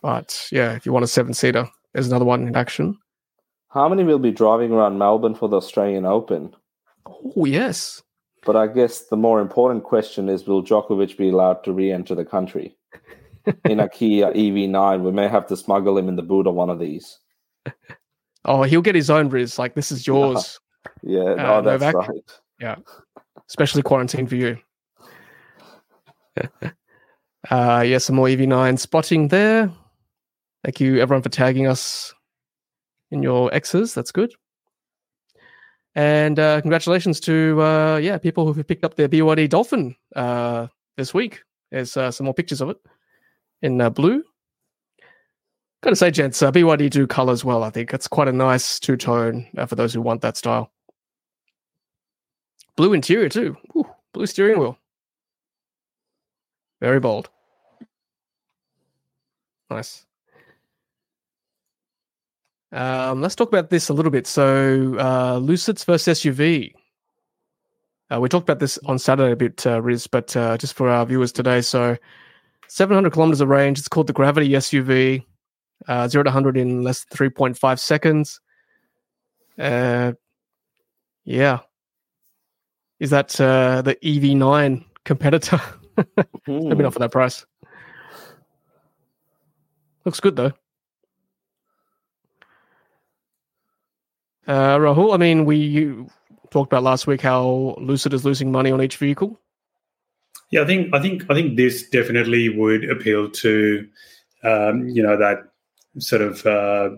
[0.00, 2.98] But yeah, if you want a seven seater, there's another one in action.
[3.68, 6.54] How many will be driving around Melbourne for the Australian Open?
[7.06, 8.02] Oh yes.
[8.44, 12.14] But I guess the more important question is will Djokovic be allowed to re enter
[12.14, 12.76] the country?
[13.64, 16.70] In a Kia EV9, we may have to smuggle him in the boot of one
[16.70, 17.18] of these.
[18.44, 19.56] Oh, he'll get his own Riz.
[19.56, 20.58] Like this is yours,
[21.04, 22.08] Yeah, Uh, oh, that's Novak?
[22.60, 22.78] right.
[23.48, 24.58] especially quarantine for you.
[27.50, 29.70] uh yeah, some more EV9 spotting there.
[30.64, 32.12] Thank you everyone for tagging us
[33.12, 33.94] in your X's.
[33.94, 34.32] That's good.
[35.94, 41.12] And uh, congratulations to uh, yeah people who picked up their BYD Dolphin uh, this
[41.14, 41.42] week.
[41.70, 42.78] There's uh, some more pictures of it
[43.62, 44.22] in uh, blue.
[45.82, 47.64] Gotta say, gents, uh, BYD do colors well.
[47.64, 50.70] I think it's quite a nice two tone uh, for those who want that style.
[52.76, 53.56] Blue interior too.
[53.76, 54.78] Ooh, blue steering wheel.
[56.80, 57.30] Very bold.
[59.70, 60.06] Nice.
[62.72, 64.26] Um, let's talk about this a little bit.
[64.26, 66.72] So, uh, Lucid's first SUV.
[68.12, 70.88] Uh, we talked about this on Saturday a bit, uh, Riz, but uh, just for
[70.88, 71.60] our viewers today.
[71.60, 71.96] So,
[72.72, 73.78] 700 kilometers of range.
[73.78, 75.26] It's called the Gravity SUV.
[75.86, 78.40] Uh, 0 to 100 in less than 3.5 seconds.
[79.58, 80.12] Uh,
[81.24, 81.58] yeah.
[82.98, 85.60] Is that uh, the EV9 competitor?
[86.46, 87.44] Maybe not for that price.
[90.06, 90.52] Looks good though.
[94.46, 96.08] Uh, Rahul, I mean, we you
[96.50, 99.38] talked about last week how Lucid is losing money on each vehicle.
[100.52, 103.88] Yeah, I think I think I think this definitely would appeal to
[104.44, 105.38] um, you know that
[105.98, 106.90] sort of uh,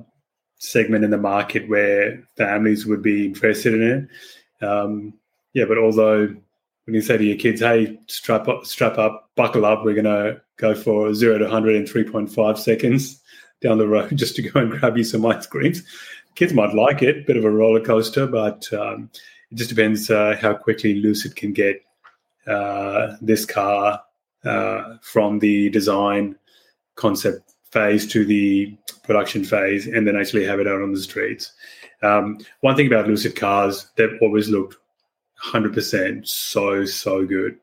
[0.58, 3.82] segment in the market where families would be interested in
[4.60, 4.66] it.
[4.66, 5.14] Um,
[5.52, 9.64] yeah, but although when you say to your kids, "Hey, strap up, strap up, buckle
[9.64, 13.22] up, we're going to go for zero to hundred in three point five seconds
[13.62, 15.84] down the road just to go and grab you some ice creams,"
[16.34, 17.24] kids might like it.
[17.24, 19.10] Bit of a roller coaster, but um,
[19.52, 21.80] it just depends uh, how quickly Lucid can get
[22.46, 24.00] uh, this car
[24.44, 26.36] uh, from the design
[26.96, 31.52] concept phase to the production phase and then actually have it out on the streets.
[32.02, 34.76] Um, one thing about Lucid cars, they've always looked
[35.44, 37.58] 100% so, so good.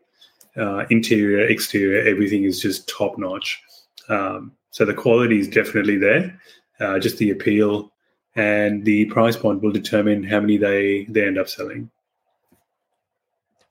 [0.58, 3.62] Uh, interior, exterior, everything is just top notch.
[4.10, 6.40] Um, so the quality is definitely there.
[6.80, 7.92] Uh, just the appeal
[8.36, 11.90] and the price point will determine how many they, they end up selling.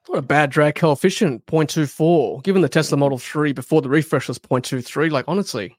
[0.07, 2.43] What a bad drag coefficient, 0.24.
[2.43, 5.77] Given the Tesla Model 3 before the refresh was 0.23, like honestly,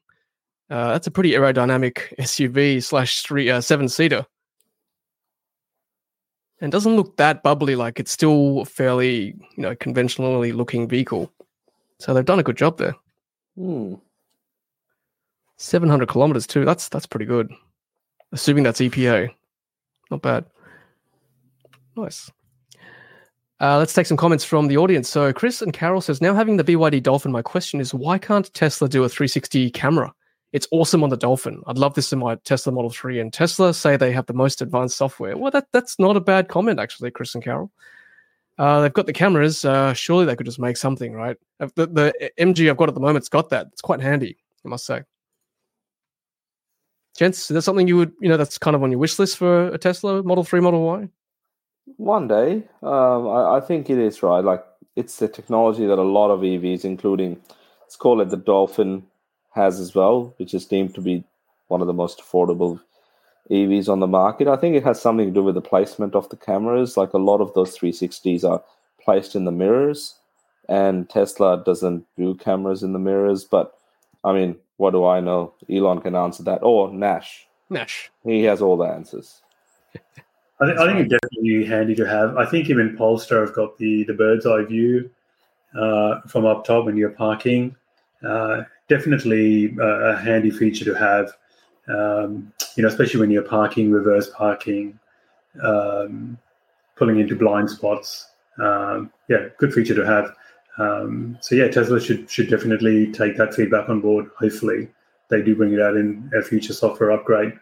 [0.70, 4.24] uh, that's a pretty aerodynamic SUV slash three uh, seven seater.
[6.60, 7.76] and doesn't look that bubbly.
[7.76, 11.30] Like it's still a fairly, you know, conventionally looking vehicle.
[11.98, 12.94] So they've done a good job there.
[13.56, 13.94] Hmm.
[15.56, 16.64] 700 kilometers too.
[16.64, 17.52] That's that's pretty good.
[18.32, 19.28] Assuming that's EPA,
[20.10, 20.46] not bad.
[21.96, 22.30] Nice.
[23.62, 25.08] Uh, let's take some comments from the audience.
[25.08, 28.52] So Chris and Carol says, now having the BYD Dolphin, my question is, why can't
[28.54, 30.12] Tesla do a 360 camera?
[30.52, 31.62] It's awesome on the Dolphin.
[31.68, 33.20] I'd love this in my Tesla Model 3.
[33.20, 35.36] And Tesla say they have the most advanced software.
[35.36, 37.70] Well, that that's not a bad comment, actually, Chris and Carol.
[38.58, 39.64] Uh, they've got the cameras.
[39.64, 41.36] Uh, surely they could just make something, right?
[41.60, 43.68] Uh, The, the MG I've got at the moment's got that.
[43.70, 45.02] It's quite handy, I must say.
[47.16, 49.36] Gents, is that something you would, you know, that's kind of on your wish list
[49.36, 51.08] for a Tesla Model 3, Model Y?
[51.96, 54.44] One day, um, I, I think it is right.
[54.44, 54.64] Like
[54.96, 57.40] it's the technology that a lot of EVs, including
[57.80, 59.04] let's call it the Dolphin,
[59.54, 61.24] has as well, which is deemed to be
[61.68, 62.80] one of the most affordable
[63.50, 64.48] EVs on the market.
[64.48, 66.96] I think it has something to do with the placement of the cameras.
[66.96, 68.62] Like a lot of those 360s are
[69.00, 70.16] placed in the mirrors,
[70.68, 73.44] and Tesla doesn't do cameras in the mirrors.
[73.44, 73.74] But
[74.24, 75.54] I mean, what do I know?
[75.70, 77.46] Elon can answer that, or Nash.
[77.68, 78.10] Nash.
[78.24, 79.40] He has all the answers.
[80.62, 82.36] I, th- I think it's definitely handy to have.
[82.36, 85.10] I think even Polestar have got the the bird's eye view
[85.76, 87.74] uh, from up top when you're parking.
[88.24, 91.32] Uh, definitely uh, a handy feature to have.
[91.88, 95.00] Um, you know, especially when you're parking, reverse parking,
[95.60, 96.38] um,
[96.94, 98.28] pulling into blind spots.
[98.58, 100.32] Um, yeah, good feature to have.
[100.78, 104.30] Um, so yeah, Tesla should should definitely take that feedback on board.
[104.38, 104.88] Hopefully,
[105.28, 107.52] they do bring it out in a future software upgrade.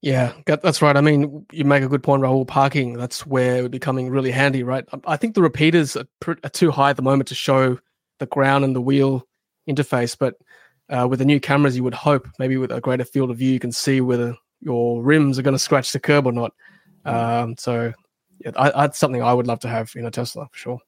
[0.00, 0.96] Yeah, that's right.
[0.96, 2.46] I mean, you make a good point, Rahul.
[2.46, 4.84] Parking, that's where it would be coming really handy, right?
[5.04, 7.78] I- think the repeaters are, are too high at the moment to show
[8.20, 9.26] the ground and the wheel
[9.68, 10.36] interface, but
[10.88, 13.52] uh, with the new cameras, you would hope maybe with a greater field of view,
[13.52, 16.52] you can see whether your rims are going to scratch the curb or not.
[17.04, 17.92] Um, so,
[18.44, 20.78] yeah, I, that's something I would love to have in a Tesla for sure.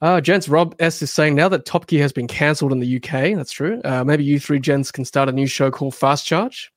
[0.00, 2.96] Uh, gents, Rob S is saying now that Top Gear has been cancelled in the
[2.96, 3.80] UK, that's true.
[3.84, 6.70] Uh, maybe you three gents can start a new show called Fast Charge.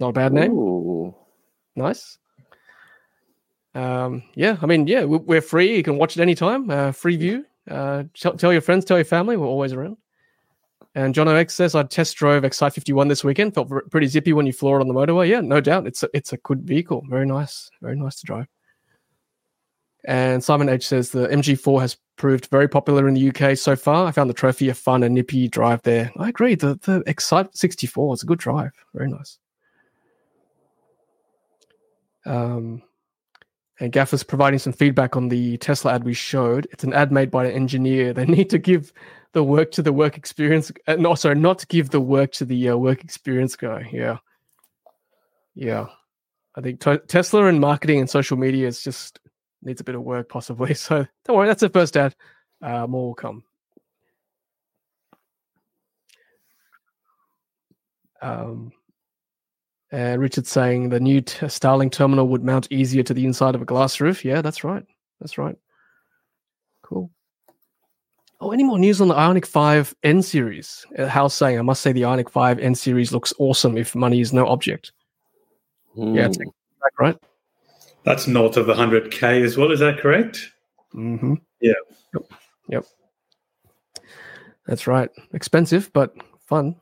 [0.00, 0.52] Not a bad name.
[0.52, 1.14] Ooh.
[1.76, 2.18] Nice.
[3.74, 5.76] Um, yeah, I mean, yeah, we- we're free.
[5.76, 6.70] You can watch it anytime.
[6.70, 7.44] Uh, free view.
[7.68, 9.36] Uh, tell, your friends, tell your family.
[9.36, 9.96] We're always around.
[10.94, 13.54] And John OX says, I test drove Excite 51 this weekend.
[13.54, 15.28] Felt pretty zippy when you floor it on the motorway.
[15.28, 15.86] Yeah, no doubt.
[15.88, 17.02] It's a, it's a good vehicle.
[17.08, 17.68] Very nice.
[17.82, 18.46] Very nice to drive.
[20.06, 24.06] And Simon H says, the MG4 has proved very popular in the UK so far.
[24.06, 26.12] I found the trophy a fun and nippy drive there.
[26.16, 26.54] I agree.
[26.54, 28.70] The, the Excite 64 is a good drive.
[28.94, 29.38] Very nice.
[32.26, 32.82] Um,
[33.80, 36.66] and Gaffer's providing some feedback on the Tesla ad we showed.
[36.70, 38.12] It's an ad made by an engineer.
[38.12, 38.92] They need to give
[39.32, 40.70] the work to the work experience.
[40.86, 43.88] Uh, no, sorry, not to give the work to the uh, work experience guy.
[43.92, 44.18] Yeah,
[45.54, 45.86] yeah.
[46.56, 49.18] I think t- Tesla and marketing and social media is just
[49.62, 50.74] needs a bit of work, possibly.
[50.74, 52.14] So don't worry, that's the first ad.
[52.62, 53.42] Uh, more will come.
[58.22, 58.72] Um,
[59.94, 63.62] and Richard saying the new t- Starlink terminal would mount easier to the inside of
[63.62, 64.24] a glass roof.
[64.24, 64.84] Yeah, that's right.
[65.20, 65.56] That's right.
[66.82, 67.10] Cool.
[68.40, 70.84] Oh, any more news on the Ioniq 5 N series?
[70.98, 74.20] Uh, Hal's saying, I must say the Ioniq 5 N series looks awesome if money
[74.20, 74.90] is no object.
[75.94, 76.48] Yeah, it's Hmm.
[76.98, 77.16] right?
[78.04, 79.70] That's north of 100k as well.
[79.70, 80.50] Is that correct?
[80.92, 81.34] Mm-hmm.
[81.60, 81.72] Yeah.
[82.14, 82.22] Yep.
[82.68, 82.84] Yep.
[84.66, 85.10] That's right.
[85.32, 86.14] Expensive, but
[86.46, 86.74] fun.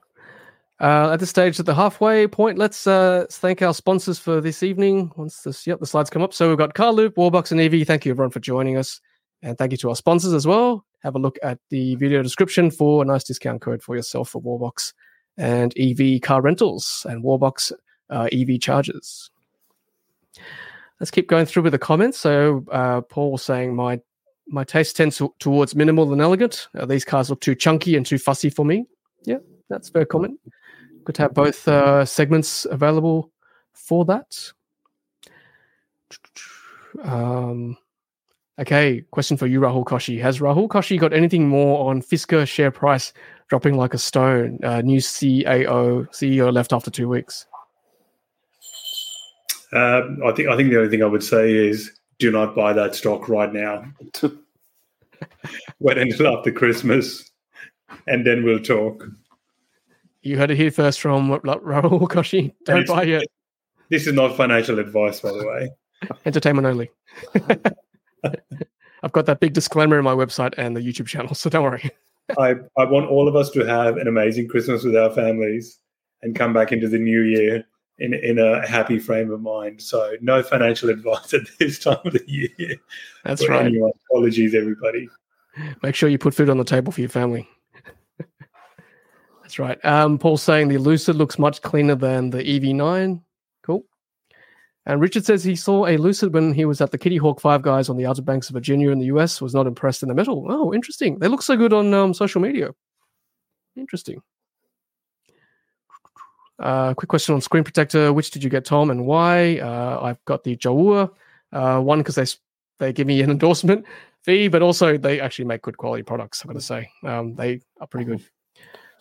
[0.82, 4.64] Uh, at this stage, at the halfway point, let's uh, thank our sponsors for this
[4.64, 5.12] evening.
[5.16, 6.34] Once this, yep, the slides come up.
[6.34, 7.86] So we've got Car Loop, Wallbox, and EV.
[7.86, 9.00] Thank you everyone for joining us,
[9.42, 10.84] and thank you to our sponsors as well.
[11.04, 14.42] Have a look at the video description for a nice discount code for yourself for
[14.42, 14.92] Wallbox
[15.36, 17.70] and EV car rentals and Wallbox
[18.10, 19.30] uh, EV chargers.
[20.98, 22.18] Let's keep going through with the comments.
[22.18, 24.00] So uh, Paul was saying my
[24.48, 26.66] my taste tends to, towards minimal and elegant.
[26.88, 28.86] These cars look too chunky and too fussy for me.
[29.22, 29.38] Yeah,
[29.70, 30.40] that's fair comment.
[31.04, 33.30] Good to have both uh, segments available
[33.72, 34.52] for that.
[37.02, 37.76] Um,
[38.58, 40.20] okay, question for you, Rahul Koshi.
[40.20, 43.12] Has Rahul Koshi got anything more on Fisker share price
[43.48, 44.58] dropping like a stone?
[44.62, 47.46] Uh, new CAO CEO left after two weeks.
[49.72, 52.72] Um, I think I think the only thing I would say is do not buy
[52.74, 53.84] that stock right now.
[55.80, 57.30] Wait until after Christmas,
[58.06, 59.04] and then we'll talk.
[60.22, 62.54] You heard it here first from Raul Rahul Koshi.
[62.64, 63.28] Don't buy it.
[63.88, 65.70] This is not financial advice, by the way.
[66.24, 66.90] Entertainment only.
[69.02, 71.90] I've got that big disclaimer in my website and the YouTube channel, so don't worry.
[72.38, 75.78] I, I want all of us to have an amazing Christmas with our families
[76.22, 77.64] and come back into the new year
[77.98, 79.82] in in a happy frame of mind.
[79.82, 82.76] So no financial advice at this time of the year.
[83.24, 83.66] That's right.
[83.66, 83.90] Anyone.
[84.08, 85.08] Apologies, everybody.
[85.82, 87.48] Make sure you put food on the table for your family.
[89.52, 89.84] That's right.
[89.84, 93.20] Um, Paul's saying the Lucid looks much cleaner than the EV9.
[93.62, 93.84] Cool.
[94.86, 97.60] And Richard says he saw a Lucid when he was at the Kitty Hawk Five
[97.60, 99.42] Guys on the Outer Banks of Virginia in the US.
[99.42, 100.46] Was not impressed in the metal.
[100.48, 101.18] Oh, interesting.
[101.18, 102.70] They look so good on um, social media.
[103.76, 104.22] Interesting.
[106.58, 109.58] Uh, quick question on screen protector: Which did you get, Tom, and why?
[109.58, 111.10] Uh, I've got the Jowua
[111.52, 112.24] uh, one because they
[112.78, 113.84] they give me an endorsement
[114.22, 116.40] fee, but also they actually make good quality products.
[116.40, 118.22] I've got to say, um, they are pretty good.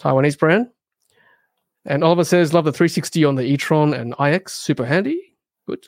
[0.02, 0.68] Taiwanese brand.
[1.86, 5.36] And Oliver says, "Love the 360 on the e-tron and iX, super handy,
[5.68, 5.86] good."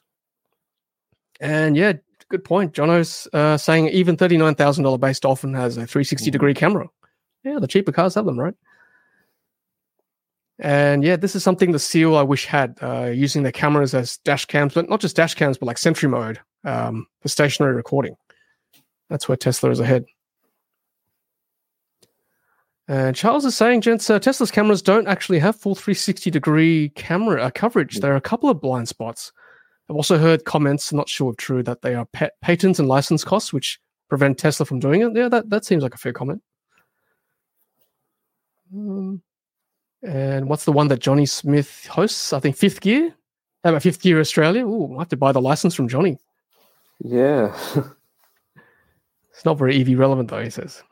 [1.39, 1.93] And yeah,
[2.30, 2.74] good point.
[2.74, 6.88] Jono's uh, saying even thirty-nine thousand dollar base Dolphin has a 360 degree camera.
[7.43, 8.55] Yeah, the cheaper cars have them, right?
[10.59, 14.18] And yeah, this is something the Seal I wish had, uh, using the cameras as
[14.18, 18.16] dash cams, but not just dash cams, but like Sentry mode um, for stationary recording.
[19.09, 20.05] That's where Tesla is ahead.
[22.88, 27.44] And Charles is saying, gents, uh, Tesla's cameras don't actually have full 360 degree camera
[27.44, 28.00] uh, coverage.
[28.00, 29.32] There are a couple of blind spots.
[29.90, 33.24] I've also heard comments, not sure if true, that they are pa- patents and license
[33.24, 33.80] costs, which
[34.10, 35.16] prevent Tesla from doing it.
[35.16, 36.42] Yeah, that, that seems like a fair comment.
[38.74, 39.22] Um,
[40.02, 42.34] and what's the one that Jonny Smith hosts?
[42.34, 43.14] I think Fifth Gear.
[43.64, 44.66] How about Fifth Gear Australia?
[44.66, 46.18] Ooh, I have to buy the license from Johnny.
[47.00, 47.56] Yeah.
[49.32, 50.84] it's not very EV relevant though, he says.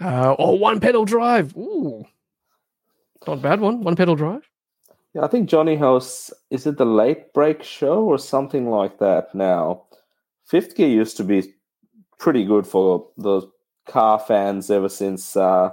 [0.00, 1.56] Uh, oh, one pedal drive.
[1.56, 2.04] Ooh.
[3.26, 3.80] Not bad one.
[3.82, 4.48] One pedal drive.
[5.14, 9.34] Yeah, I think Johnny hosts is it the late brake show or something like that
[9.34, 9.84] now.
[10.44, 11.54] Fifth gear used to be
[12.18, 13.42] pretty good for the
[13.86, 15.70] car fans ever since uh,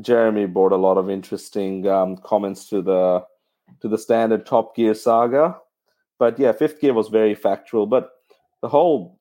[0.00, 3.24] Jeremy brought a lot of interesting um, comments to the
[3.80, 5.56] to the standard Top Gear saga.
[6.18, 7.86] But yeah, fifth gear was very factual.
[7.86, 8.10] But
[8.60, 9.18] the whole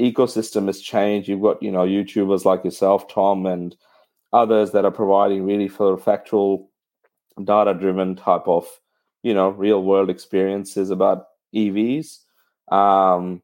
[0.00, 1.28] ecosystem has changed.
[1.28, 3.76] You've got you know YouTubers like yourself, Tom, and
[4.32, 6.70] others that are providing really for factual,
[7.44, 8.66] data driven type of
[9.22, 12.18] you know real world experiences about EVs.
[12.72, 13.42] Um,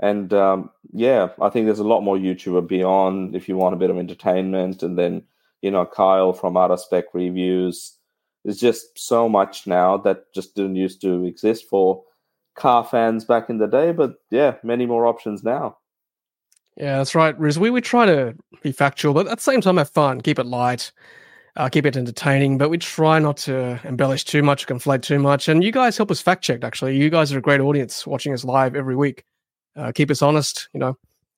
[0.00, 3.78] and um, yeah, I think there's a lot more YouTuber beyond if you want a
[3.78, 5.22] bit of entertainment, and then
[5.64, 7.96] you know, Kyle from Out of Spec Reviews.
[8.44, 12.02] There's just so much now that just didn't used to exist for
[12.54, 13.92] car fans back in the day.
[13.92, 15.78] But yeah, many more options now.
[16.76, 17.58] Yeah, that's right, Riz.
[17.58, 20.46] We, we try to be factual, but at the same time have fun, keep it
[20.46, 20.90] light,
[21.56, 25.48] uh, keep it entertaining, but we try not to embellish too much, conflate too much.
[25.48, 26.96] And you guys help us fact check, actually.
[26.96, 29.24] You guys are a great audience watching us live every week.
[29.76, 30.96] Uh, keep us honest, you know.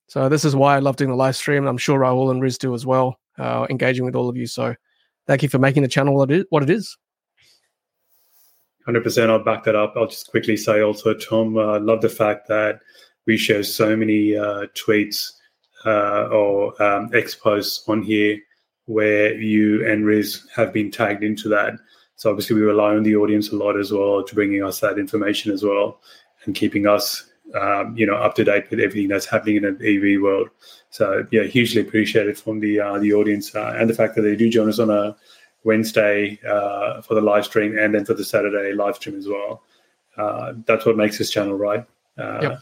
[0.09, 1.67] So this is why I love doing the live stream.
[1.67, 4.47] I'm sure Rahul and Riz do as well uh, engaging with all of you.
[4.47, 4.75] So
[5.27, 6.47] thank you for making the channel what it is.
[6.51, 6.97] What it is.
[8.89, 9.95] 100% I'll back that up.
[9.97, 12.81] I'll just quickly say also, Tom, uh, I love the fact that
[13.27, 15.33] we share so many uh, tweets
[15.85, 18.39] uh, or um, X posts on here
[18.87, 21.75] where you and Riz have been tagged into that.
[22.17, 24.99] So obviously we rely on the audience a lot as well to bringing us that
[24.99, 26.01] information as well
[26.45, 30.15] and keeping us um, you know, up to date with everything that's happening in the
[30.17, 30.49] EV world.
[30.91, 34.35] So yeah, hugely appreciated from the uh, the audience uh, and the fact that they
[34.35, 35.17] do join us on a
[35.65, 39.63] Wednesday uh, for the live stream and then for the Saturday live stream as well.
[40.17, 41.85] Uh, that's what makes this channel right.
[42.19, 42.61] Yep.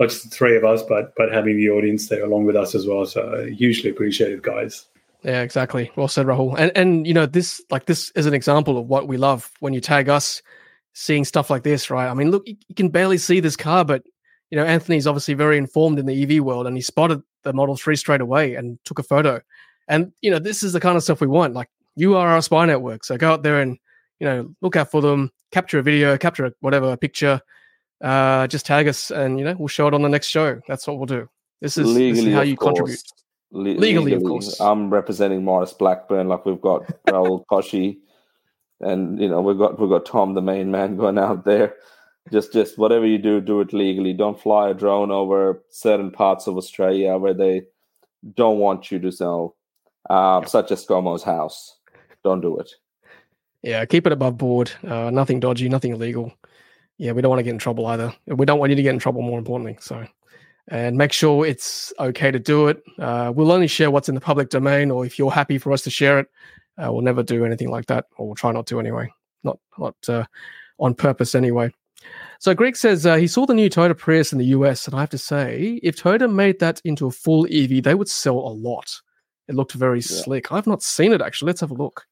[0.00, 2.74] Not just the three of us, but but having the audience there along with us
[2.74, 3.06] as well.
[3.06, 4.86] So uh, hugely appreciated, guys.
[5.22, 5.90] Yeah, exactly.
[5.96, 6.56] Well said, Rahul.
[6.58, 9.72] And and you know this like this is an example of what we love when
[9.72, 10.42] you tag us
[10.94, 12.08] seeing stuff like this, right?
[12.08, 14.04] I mean, look, you can barely see this car, but
[14.50, 17.76] you know, Anthony's obviously very informed in the EV world and he spotted the Model
[17.76, 19.40] 3 straight away and took a photo.
[19.88, 21.54] And, you know, this is the kind of stuff we want.
[21.54, 23.04] Like, you are our spy network.
[23.04, 23.78] So go out there and,
[24.20, 27.40] you know, look out for them, capture a video, capture a, whatever, a picture,
[28.04, 30.60] uh, just tag us and, you know, we'll show it on the next show.
[30.68, 31.28] That's what we'll do.
[31.60, 32.78] This is, legally, this is how you course.
[32.78, 33.02] contribute.
[33.50, 34.60] Le- legally, legally, of course.
[34.60, 36.28] I'm representing Maurice Blackburn.
[36.28, 37.98] Like we've got Rahul Koshi
[38.80, 41.74] and, you know, we've got, we've got Tom, the main man going out there
[42.32, 46.46] just just whatever you do do it legally don't fly a drone over certain parts
[46.46, 47.62] of australia where they
[48.34, 49.56] don't want you to sell
[50.10, 51.78] uh, such as ScoMo's house
[52.22, 52.70] don't do it
[53.62, 56.32] yeah keep it above board uh, nothing dodgy nothing illegal
[56.98, 58.94] yeah we don't want to get in trouble either we don't want you to get
[58.94, 60.06] in trouble more importantly so
[60.68, 64.20] and make sure it's okay to do it uh, we'll only share what's in the
[64.20, 66.28] public domain or if you're happy for us to share it
[66.78, 69.10] uh, we'll never do anything like that or we'll try not to anyway
[69.42, 70.24] not not uh,
[70.78, 71.70] on purpose anyway
[72.38, 75.00] so Greg says uh, he saw the new Toyota Prius in the US, and I
[75.00, 78.52] have to say, if Toyota made that into a full EV, they would sell a
[78.52, 79.00] lot.
[79.48, 80.22] It looked very yeah.
[80.22, 80.52] slick.
[80.52, 81.46] I've not seen it actually.
[81.48, 82.04] Let's have a look.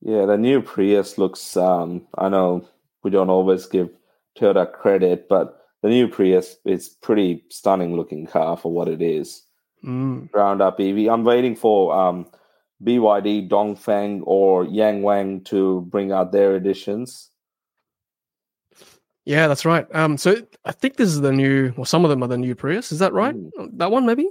[0.00, 1.56] Yeah, the new Prius looks.
[1.56, 2.66] Um, I know
[3.02, 3.90] we don't always give
[4.38, 9.42] Toyota credit, but the new Prius is pretty stunning looking car for what it is.
[9.84, 10.30] Mm.
[10.30, 11.08] Ground up EV.
[11.08, 12.26] I'm waiting for um,
[12.84, 17.30] BYD, Dongfeng, or Yang Wang to bring out their editions.
[19.24, 19.86] Yeah, that's right.
[19.94, 22.54] Um, so I think this is the new, or some of them are the new
[22.54, 22.90] Prius.
[22.92, 23.34] Is that right?
[23.34, 23.70] Mm.
[23.78, 24.28] That one, maybe.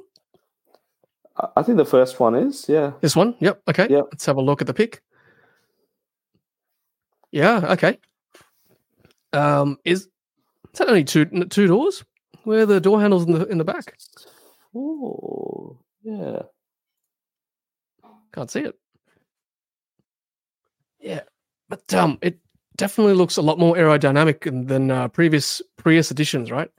[1.38, 2.92] I- I think the first one is, yeah.
[3.02, 3.36] This one.
[3.40, 3.62] Yep.
[3.70, 3.88] Okay.
[3.90, 4.06] Yep.
[4.12, 5.02] Let's have a look at the pic.
[7.32, 7.72] Yeah.
[7.72, 7.98] Okay.
[9.34, 10.02] Um, is
[10.74, 12.04] is that only two two doors?
[12.44, 13.96] Where are the door handles in the in the back?
[14.76, 16.44] Oh, yeah.
[18.34, 18.76] Can't see it.
[21.00, 21.22] Yeah,
[21.70, 22.40] but um, it
[22.78, 26.72] definitely looks a lot more aerodynamic than- than uh, previous Prius editions, right?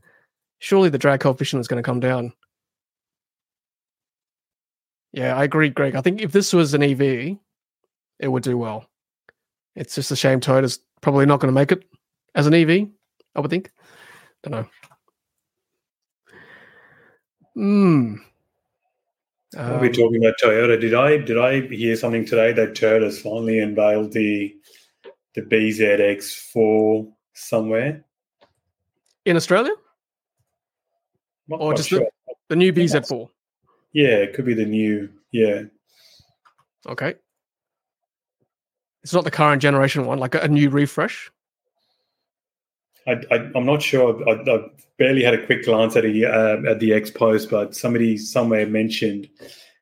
[0.60, 2.32] Surely the drag coefficient is going to come down.
[5.12, 5.94] Yeah, I agree, Greg.
[5.94, 7.36] I think if this was an EV,
[8.20, 8.86] it would do well.
[9.76, 11.84] It's just a shame Toyota's probably not going to make it
[12.34, 12.88] as an EV.
[13.34, 13.70] I would think.
[14.42, 14.68] Don't know.
[17.54, 18.14] Hmm.
[19.54, 23.20] While we're Um, talking about Toyota, did I did I hear something today that Toyota's
[23.20, 24.56] finally unveiled the
[25.34, 28.04] the BZX4 somewhere?
[29.24, 29.72] in Australia,
[31.46, 32.10] Not Or just the- sure.
[32.48, 33.28] the new BZ4.
[33.92, 35.08] Yeah, it could be the new.
[35.30, 35.64] Yeah,
[36.86, 37.14] Okay.
[39.04, 41.30] It's not the current generation one, like a, a new refresh.
[43.06, 44.28] I, I, I'm not sure.
[44.28, 44.66] I, I
[44.98, 48.66] barely had a quick glance at the uh, at the X post, but somebody somewhere
[48.66, 49.28] mentioned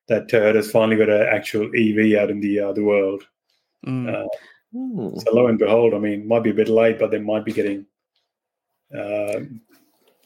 [0.09, 3.25] that Toyota's finally got an actual EV out in the uh, the world.
[3.87, 4.09] Mm.
[4.09, 4.29] Uh.
[4.73, 7.53] So lo and behold, I mean, might be a bit late, but they might be
[7.53, 7.87] getting
[8.95, 9.41] uh,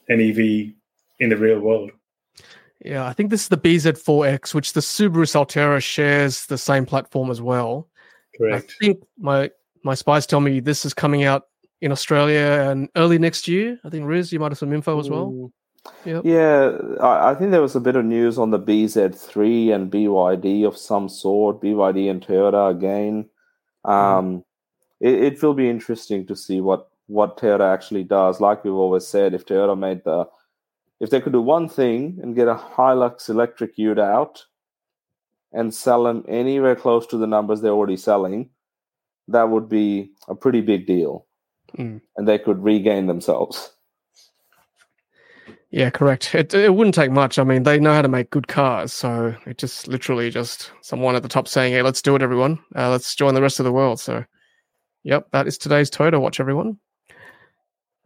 [0.07, 0.73] an EV
[1.19, 1.91] in the real world.
[2.83, 7.31] Yeah, I think this is the BZ4X, which the Subaru Solterra shares the same platform
[7.31, 7.89] as well.
[8.37, 8.71] Correct.
[8.81, 9.49] I think my
[9.83, 11.43] my spies tell me this is coming out
[11.85, 13.79] in Australia and early next year.
[13.85, 15.31] I think Riz, you might have some info as well.
[15.31, 15.51] Mm.
[16.03, 16.25] Yep.
[16.25, 20.67] Yeah, I, I think there was a bit of news on the BZ3 and BYD
[20.67, 23.29] of some sort, BYD and Toyota again.
[23.83, 24.43] Um,
[24.99, 28.41] it, it will be interesting to see what what Toyota actually does.
[28.41, 30.25] Like we've always said, if Toyota made the,
[30.99, 34.43] if they could do one thing and get a Hilux electric ute out
[35.53, 38.49] and sell them anywhere close to the numbers they're already selling,
[39.27, 41.27] that would be a pretty big deal,
[41.77, 42.01] Mm.
[42.17, 43.71] and they could regain themselves.
[45.71, 46.33] Yeah, correct.
[46.33, 47.37] It it wouldn't take much.
[47.37, 51.15] I mean, they know how to make good cars, so it just literally just someone
[51.15, 52.59] at the top saying, "Hey, let's do it, everyone.
[52.75, 54.23] Uh, let's join the rest of the world." So,
[55.03, 56.79] yep, that is today's Toyota Watch, everyone.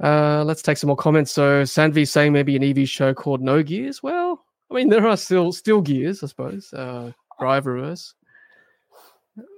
[0.01, 1.32] Uh, let's take some more comments.
[1.32, 4.01] So, Sandvi saying maybe an EV show called No Gears.
[4.01, 6.74] Well, I mean, there are still still gears, I suppose.
[6.74, 8.14] Uh, drive reverse.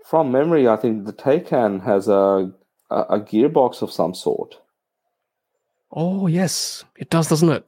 [0.05, 2.51] From memory, I think the Taycan has a,
[2.91, 4.57] a a gearbox of some sort.
[5.91, 7.67] Oh yes, it does, doesn't it?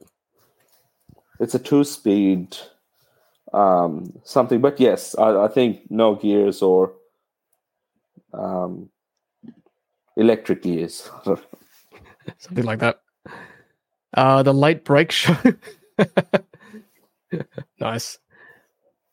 [1.40, 2.56] It's a two-speed
[3.52, 6.94] um, something, but yes, I, I think no gears or
[8.32, 8.90] um,
[10.16, 11.08] electric gears.
[12.38, 13.00] something like that.
[14.12, 15.36] Uh, the late brake show.
[17.80, 18.18] nice.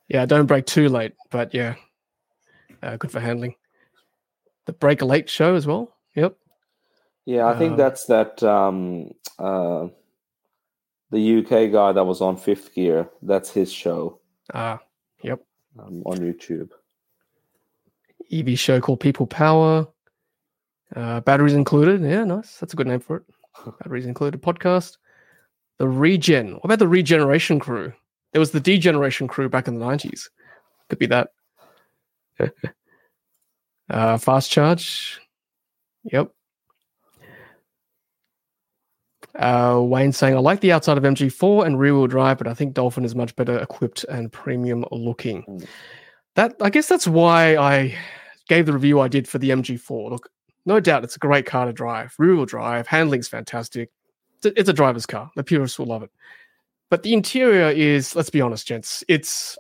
[0.07, 1.75] Yeah, don't break too late, but yeah,
[2.83, 3.55] uh, good for handling.
[4.65, 5.95] The break late show as well.
[6.15, 6.35] Yep.
[7.25, 9.87] yeah, I think Um, that's that um, uh,
[11.11, 13.09] the UK guy that was on Fifth Gear.
[13.21, 14.19] That's his show
[14.53, 14.79] Ah,
[15.23, 15.41] yep.
[15.79, 16.69] um, on YouTube.
[18.31, 19.87] EV show called People Power.
[20.95, 22.01] Uh, batteries included.
[22.01, 22.57] Yeah, nice.
[22.59, 23.23] That's a good name for it.
[23.79, 24.97] Batteries included podcast.
[25.77, 26.53] The Regen.
[26.53, 27.93] What about the Regeneration Crew?
[28.33, 30.29] There was the Degeneration Crew back in the nineties.
[30.89, 31.29] Could be that.
[33.89, 35.19] uh, fast charge.
[36.05, 36.31] Yep.
[39.35, 42.53] Uh, Wayne saying, I like the outside of MG4 and rear wheel drive, but I
[42.53, 45.43] think Dolphin is much better equipped and premium looking.
[45.43, 45.65] Mm.
[46.35, 47.95] That I guess that's why I
[48.49, 50.09] gave the review I did for the MG4.
[50.09, 50.29] Look,
[50.65, 52.13] no doubt it's a great car to drive.
[52.17, 53.89] Rear wheel drive, handling's fantastic.
[54.37, 55.31] It's a, it's a driver's car.
[55.35, 56.11] The purists will love it.
[56.89, 59.57] But the interior is, let's be honest, gents, it's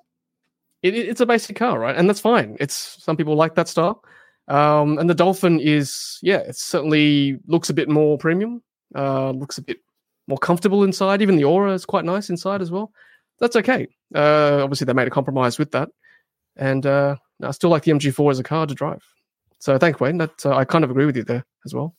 [0.81, 1.95] it, it- it's a basic car, right?
[1.95, 2.57] And that's fine.
[2.59, 2.73] It's
[3.03, 4.03] some people like that style.
[4.47, 8.61] Um, and the Dolphin is, yeah, it certainly looks a bit more premium.
[8.93, 9.79] Uh, looks a bit
[10.27, 11.21] more comfortable inside.
[11.21, 12.91] Even the Ora is quite nice inside as well.
[13.39, 13.87] That's okay.
[14.13, 15.89] Uh, obviously, they made a compromise with that,
[16.57, 19.03] and uh, I still like the MG4 as a car to drive.
[19.59, 20.17] So, thanks, Wayne.
[20.17, 21.95] That uh, I kind of agree with you there as well.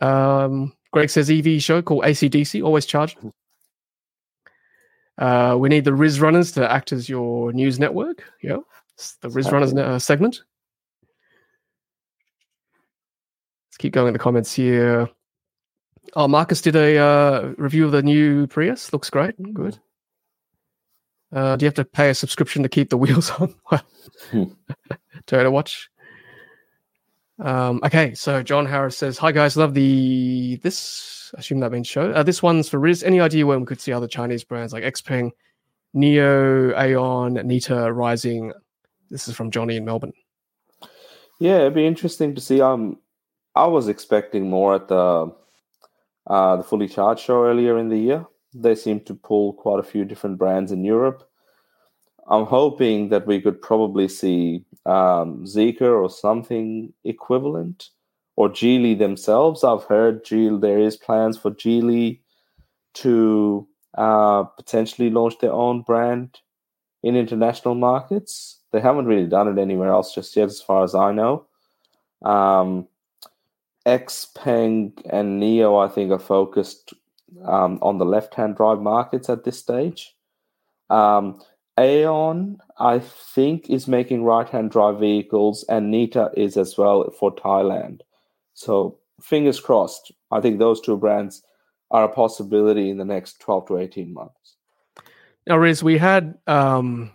[0.00, 3.18] Um, Greg says EV show called ACDC, always charged.
[5.18, 8.24] Uh, we need the Riz Runners to act as your news network.
[8.42, 8.58] Yeah,
[8.94, 10.42] it's the Riz Runners uh, segment.
[13.78, 15.08] Keep going in the comments here.
[16.14, 18.92] Oh, Marcus did a uh, review of the new Prius.
[18.92, 19.34] Looks great.
[19.54, 19.78] Good.
[21.32, 23.54] Uh, do you have to pay a subscription to keep the wheels on?
[24.30, 24.44] Hmm.
[25.26, 25.90] Toyota Watch.
[27.38, 31.32] Um, okay, so John Harris says, "Hi guys, love the this.
[31.36, 32.10] I assume that means show.
[32.10, 33.04] Uh, this one's for Riz.
[33.04, 35.30] Any idea when we could see other Chinese brands like Xpeng,
[35.94, 38.52] NIO, Aion, Neta rising?
[39.10, 40.14] This is from Johnny in Melbourne.
[41.38, 42.60] Yeah, it'd be interesting to see.
[42.60, 42.98] Um,
[43.58, 45.32] I was expecting more at the
[46.28, 48.24] uh, the fully charged show earlier in the year.
[48.54, 51.28] They seem to pull quite a few different brands in Europe.
[52.28, 57.88] I'm hoping that we could probably see um, Zeekr or something equivalent,
[58.36, 59.64] or Geely themselves.
[59.64, 62.20] I've heard Geely there is plans for Geely
[63.02, 66.38] to uh, potentially launch their own brand
[67.02, 68.60] in international markets.
[68.70, 71.46] They haven't really done it anywhere else just yet, as far as I know.
[72.22, 72.86] Um,
[73.86, 76.94] Xpeng and NIO, I think, are focused
[77.44, 80.14] um, on the left-hand drive markets at this stage.
[80.90, 81.40] Um,
[81.78, 88.00] Aion, I think, is making right-hand drive vehicles, and Neta is as well for Thailand.
[88.54, 90.12] So fingers crossed.
[90.30, 91.42] I think those two brands
[91.90, 94.56] are a possibility in the next 12 to 18 months.
[95.46, 97.12] Now, Riz, we had, um,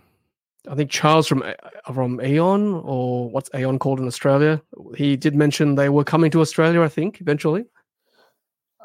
[0.68, 1.52] I think Charles from uh,
[1.92, 4.62] from Aion, or what's Aion called in Australia?
[4.96, 6.82] He did mention they were coming to Australia.
[6.82, 7.64] I think eventually.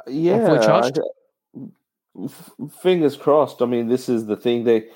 [0.08, 0.60] Yeah?
[0.98, 2.52] I- f-
[2.82, 3.62] fingers crossed.
[3.62, 4.88] I mean, this is the thing they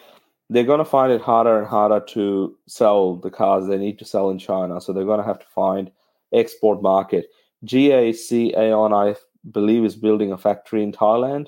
[0.49, 4.05] they're going to find it harder and harder to sell the cars they need to
[4.05, 4.81] sell in China.
[4.81, 5.89] So they're going to have to find
[6.33, 7.27] export market.
[7.65, 9.17] GAC Aion, I
[9.51, 11.47] believe, is building a factory in Thailand,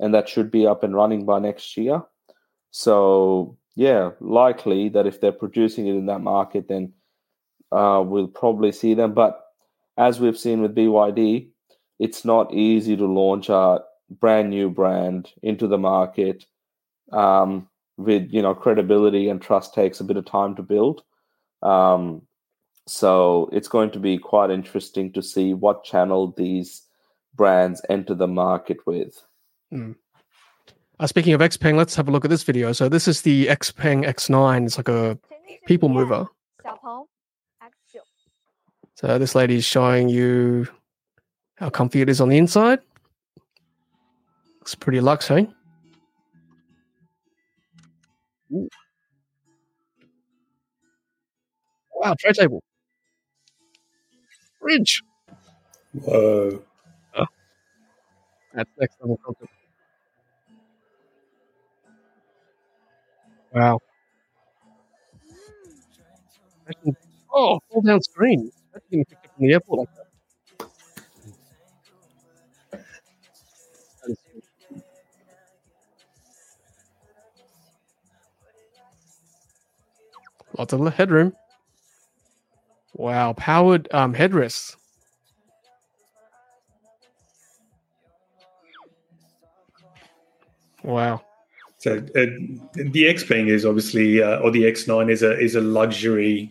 [0.00, 2.02] and that should be up and running by next year.
[2.70, 6.92] So yeah, likely that if they're producing it in that market, then
[7.72, 9.14] uh, we'll probably see them.
[9.14, 9.40] But
[9.96, 11.48] as we've seen with BYD,
[11.98, 16.44] it's not easy to launch a brand new brand into the market
[17.12, 21.02] um, with you know credibility and trust takes a bit of time to build.
[21.62, 22.22] Um,
[22.86, 26.82] so it's going to be quite interesting to see what channel these
[27.34, 29.20] brands enter the market with.
[31.00, 32.72] Uh, speaking of Xpeng, let's have a look at this video.
[32.72, 34.66] So this is the Xpeng X9.
[34.66, 35.18] It's like a
[35.66, 36.26] people mover.
[36.62, 37.06] 小鹏
[37.60, 38.02] X 9
[38.94, 40.68] So this lady is showing you
[41.56, 42.78] how comfy it is on the inside.
[44.60, 45.48] Looks pretty luxe, hey?
[48.52, 48.68] Ooh.
[51.92, 52.62] Wow, tray table.
[54.60, 55.02] Fridge.
[55.92, 56.62] Whoa.
[58.54, 59.48] That's next level comfort.
[63.54, 63.80] Wow.
[66.66, 66.96] Imagine-
[67.32, 68.52] Oh, full down screen.
[68.72, 70.06] That's getting picked up from the airport like that.
[80.58, 81.34] Lots of headroom.
[82.94, 84.76] Wow, powered um, headrests.
[90.84, 91.24] Wow.
[91.84, 92.24] So uh,
[92.72, 96.50] the Xpeng is obviously, uh, or the X9 is a is a luxury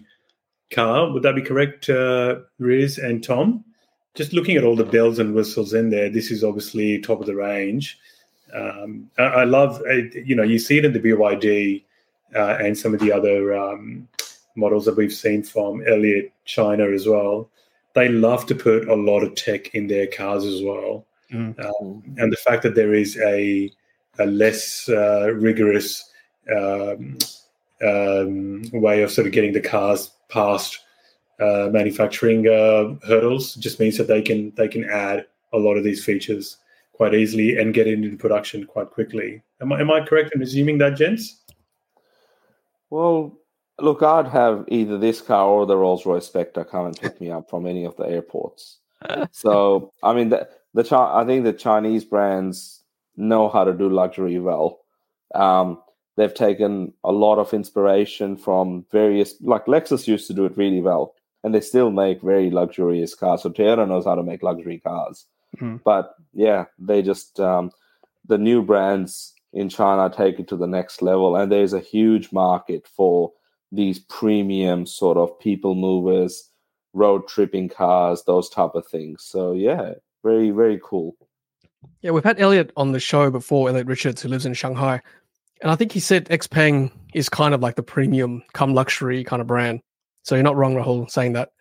[0.69, 1.11] car.
[1.11, 3.65] Would that be correct, uh, Riz and Tom?
[4.13, 7.25] Just looking at all the bells and whistles in there, this is obviously top of
[7.25, 7.97] the range.
[8.53, 11.83] Um, I, I love, uh, you know, you see it in the BYD
[12.35, 14.07] uh, and some of the other um,
[14.55, 17.49] models that we've seen from Elliot China as well.
[17.95, 21.57] They love to put a lot of tech in their cars as well, Mm.
[21.65, 23.71] um, and the fact that there is a
[24.19, 26.09] a less uh, rigorous
[26.55, 27.17] um,
[27.85, 30.79] um, way of sort of getting the cars past
[31.39, 35.83] uh, manufacturing uh, hurdles just means that they can they can add a lot of
[35.83, 36.57] these features
[36.93, 39.41] quite easily and get it into production quite quickly.
[39.61, 41.41] Am I, am I correct in assuming that, gents?
[42.89, 43.37] Well,
[43.79, 47.31] look, I'd have either this car or the Rolls Royce Spectre come and pick me
[47.31, 48.77] up from any of the airports.
[49.31, 52.82] so, I mean, the, the Chi- I think the Chinese brands
[53.15, 54.79] know how to do luxury well.
[55.35, 55.81] Um,
[56.15, 60.81] they've taken a lot of inspiration from various, like Lexus used to do it really
[60.81, 63.41] well, and they still make very luxurious cars.
[63.43, 65.25] So Toyota knows how to make luxury cars.
[65.57, 65.81] Mhm.
[65.83, 67.71] But yeah, they just um,
[68.27, 72.31] the new brands in China take it to the next level, and there's a huge
[72.31, 73.31] market for
[73.71, 76.49] these premium sort of people movers,
[76.93, 79.23] road tripping cars, those type of things.
[79.23, 79.93] So yeah,
[80.23, 81.15] very very cool.
[82.01, 85.01] Yeah, we've had Elliot on the show before, Elliot Richards, who lives in Shanghai.
[85.61, 89.41] And I think he said Xpeng is kind of like the premium come luxury kind
[89.41, 89.81] of brand.
[90.23, 91.51] So you're not wrong, Rahul, saying that.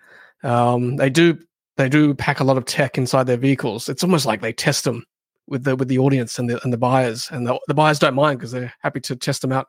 [0.42, 1.38] Um, they do
[1.76, 3.88] they do pack a lot of tech inside their vehicles.
[3.88, 5.04] It's almost like they test them
[5.46, 8.14] with the with the audience and the and the buyers, and the, the buyers don't
[8.14, 9.68] mind because they're happy to test them out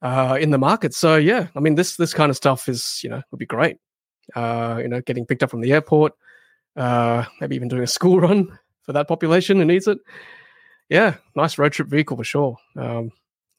[0.00, 0.94] uh, in the market.
[0.94, 3.76] So yeah, I mean this this kind of stuff is you know would be great.
[4.34, 6.14] Uh, you know, getting picked up from the airport,
[6.76, 9.98] uh, maybe even doing a school run for that population who needs it.
[10.88, 12.56] Yeah, nice road trip vehicle for sure.
[12.76, 13.10] Um,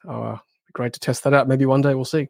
[0.07, 0.37] uh,
[0.73, 1.47] great to test that out.
[1.47, 2.27] Maybe one day we'll see.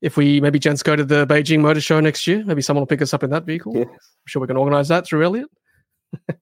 [0.00, 2.86] If we maybe gents go to the Beijing Motor Show next year, maybe someone will
[2.86, 3.76] pick us up in that vehicle.
[3.76, 3.86] Yes.
[3.88, 5.48] I'm sure we can organize that through Elliot.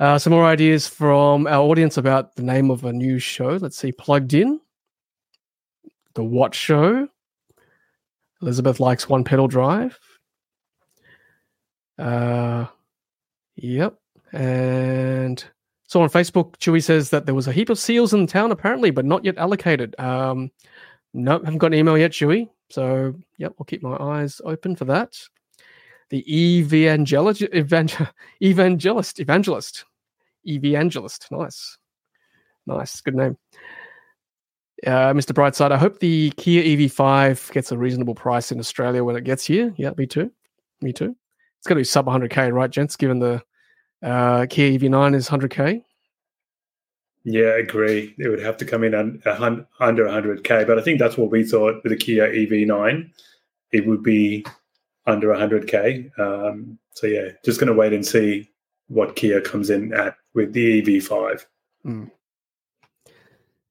[0.00, 3.50] uh, some more ideas from our audience about the name of a new show.
[3.50, 4.60] Let's see, Plugged In,
[6.14, 7.08] The What Show,
[8.42, 9.98] Elizabeth likes One Pedal Drive.
[11.98, 12.66] Uh,
[13.62, 13.98] yep.
[14.32, 15.42] And
[15.88, 18.90] so on Facebook, Chewy says that there was a heap of seals in town apparently,
[18.90, 19.98] but not yet allocated.
[19.98, 20.50] Um,
[21.14, 22.48] no, haven't got an email yet, Chewy.
[22.70, 25.18] So, yep, I'll keep my eyes open for that.
[26.10, 28.08] The EV evangelist, evangel-
[28.40, 29.84] evangelist, evangelist,
[30.44, 31.26] evangelist.
[31.30, 31.78] Nice,
[32.66, 33.36] nice, good name.
[34.86, 35.32] Uh, Mr.
[35.32, 39.44] Brightside, I hope the Kia EV5 gets a reasonable price in Australia when it gets
[39.44, 39.72] here.
[39.76, 40.32] Yeah, me too.
[40.80, 41.14] Me too.
[41.58, 42.96] It's going to be sub 100k, right, gents?
[42.96, 43.42] Given the
[44.02, 45.82] uh, Kia EV9 is 100k.
[47.24, 48.14] Yeah, agree.
[48.18, 51.44] It would have to come in a under 100k, but I think that's what we
[51.44, 53.10] thought with the Kia EV9.
[53.70, 54.44] It would be
[55.06, 56.18] under 100k.
[56.18, 58.50] Um, so yeah, just going to wait and see
[58.88, 61.44] what Kia comes in at with the EV5.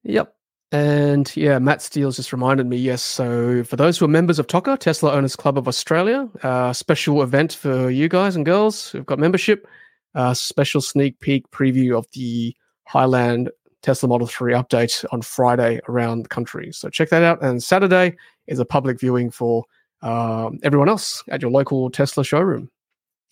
[0.04, 0.34] Yep.
[0.72, 2.78] And yeah, Matt Steele's just reminded me.
[2.78, 6.72] Yes, so for those who are members of TOCA, Tesla Owners Club of Australia, uh,
[6.72, 9.68] special event for you guys and girls who've got membership.
[10.14, 12.54] Uh, special sneak peek preview of the
[12.84, 13.50] Highland
[13.82, 16.72] Tesla Model 3 update on Friday around the country.
[16.72, 17.42] So check that out.
[17.42, 19.64] And Saturday is a public viewing for
[20.02, 22.70] um, everyone else at your local Tesla showroom,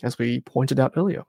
[0.02, 1.24] as we pointed out earlier.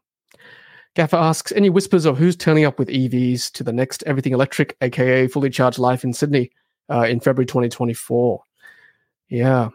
[0.95, 4.75] Gaffer asks, any whispers of who's turning up with EVs to the next Everything Electric,
[4.81, 6.51] aka Fully Charged Life in Sydney
[6.89, 8.43] uh, in February 2024?
[9.29, 9.69] Yeah,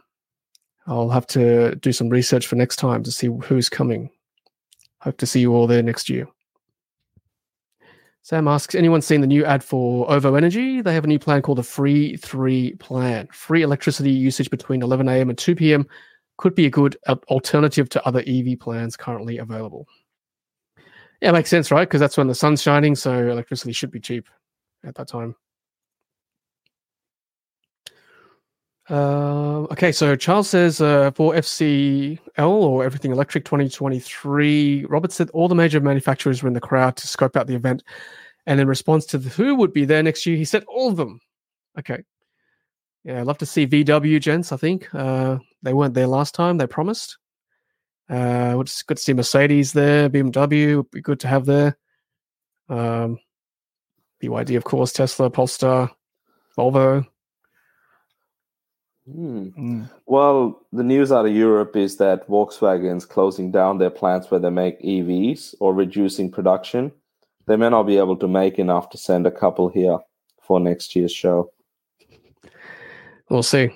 [0.87, 4.11] I'll have to do some research for next time to see who's coming.
[5.07, 6.27] Hope to see you all there next year.
[8.23, 10.81] Sam asks, anyone seen the new ad for OVO Energy?
[10.81, 13.29] They have a new plan called the Free 3 plan.
[13.31, 15.29] Free electricity usage between 11 a.m.
[15.29, 15.87] and 2 p.m.
[16.39, 19.87] could be a good alternative to other EV plans currently available.
[21.21, 21.89] Yeah, makes sense, right?
[21.89, 24.29] Because that's when the sun's shining, so electricity should be cheap
[24.85, 25.37] at that time.
[28.89, 35.49] Uh, okay, so Charles says uh, for FCL or Everything Electric 2023, Robert said all
[35.49, 37.83] the major manufacturers were in the crowd to scope out the event.
[38.47, 40.97] And in response to the, who would be there next year, he said all of
[40.97, 41.21] them.
[41.79, 42.05] Okay.
[43.03, 44.93] Yeah, I'd love to see VW, gents, I think.
[44.95, 47.19] Uh, they weren't there last time, they promised.
[48.09, 51.77] Uh, it's good to see Mercedes there, BMW would be good to have there.
[52.69, 53.19] Um,
[54.23, 55.91] BYD, of course, Tesla, Polestar,
[56.57, 57.07] Volvo.
[59.11, 59.85] Hmm.
[60.07, 64.51] Well, the news out of Europe is that Volkswagen's closing down their plants where they
[64.51, 66.91] make EVs or reducing production.
[67.47, 69.99] They may not be able to make enough to send a couple here
[70.43, 71.53] for next year's show.
[73.29, 73.71] We'll see.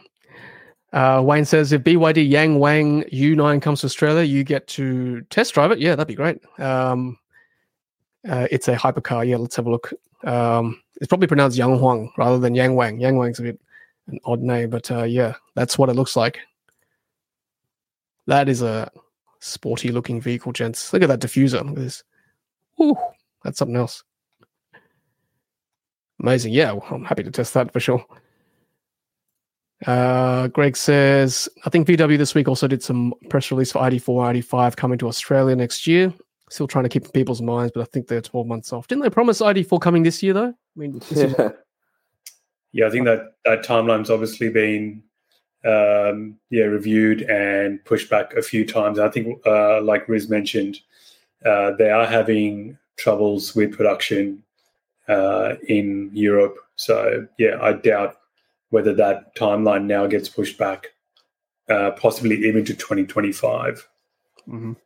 [0.93, 5.55] Uh, Wayne says if BYD Yang Wang U9 comes to Australia, you get to test
[5.55, 5.79] drive it.
[5.79, 6.41] Yeah, that'd be great.
[6.59, 7.17] Um,
[8.29, 9.27] uh, it's a hypercar.
[9.29, 9.93] Yeah, let's have a look.
[10.25, 13.01] Um, it's probably pronounced Yang Huang rather than Yang Wang.
[13.01, 13.61] Yang Wang's a bit
[14.13, 16.39] an odd name, but uh, yeah, that's what it looks like.
[18.27, 18.91] That is a
[19.41, 20.93] sporty looking vehicle, gents.
[20.93, 21.61] Look at that diffuser.
[21.65, 22.05] Look at this.
[22.81, 22.97] Ooh,
[23.43, 24.03] that's something else.
[26.21, 26.53] Amazing.
[26.53, 28.05] Yeah, well, I'm happy to test that for sure.
[29.87, 34.45] Uh, Greg says, I think VW this week also did some press release for ID4,
[34.45, 36.13] ID5 coming to Australia next year.
[36.51, 38.89] Still trying to keep people's minds, but I think they're 12 months off.
[38.89, 40.49] Didn't they promise ID4 coming this year, though?
[40.49, 41.51] I mean, Yeah.
[42.73, 45.03] Yeah, I think that that timeline's obviously been
[45.65, 48.99] um, yeah reviewed and pushed back a few times.
[48.99, 50.81] I think, uh, like Riz mentioned,
[51.45, 54.43] uh, they are having troubles with production
[55.09, 56.57] uh, in Europe.
[56.77, 58.17] So yeah, I doubt
[58.71, 60.89] whether that timeline now gets pushed back,
[61.69, 63.89] uh, possibly even to 2025.
[64.49, 64.77] Mhm.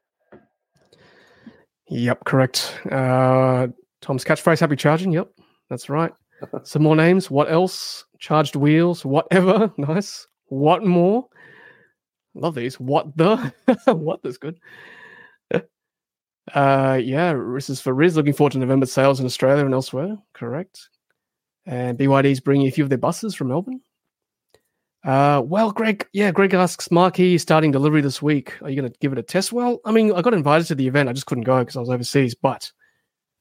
[1.88, 2.80] Yep, correct.
[2.90, 3.68] Uh,
[4.00, 5.12] Tom's catchphrase, happy charging.
[5.12, 5.28] Yep,
[5.68, 6.12] that's right.
[6.64, 7.30] Some more names.
[7.30, 8.04] What else?
[8.18, 9.72] Charged wheels, whatever.
[9.78, 10.26] Nice.
[10.46, 11.26] What more?
[12.34, 12.78] Love these.
[12.78, 13.52] What the?
[13.86, 14.58] what that's good.
[16.52, 18.16] Uh, yeah, this is for Riz.
[18.16, 20.18] Looking forward to November sales in Australia and elsewhere.
[20.34, 20.88] Correct.
[21.66, 23.80] And BYD's bringing a few of their buses from Melbourne.
[25.04, 28.54] Uh, well, Greg, yeah, Greg asks, Marquee starting delivery this week.
[28.62, 29.52] Are you going to give it a test?
[29.52, 31.08] Well, I mean, I got invited to the event.
[31.08, 32.70] I just couldn't go because I was overseas, but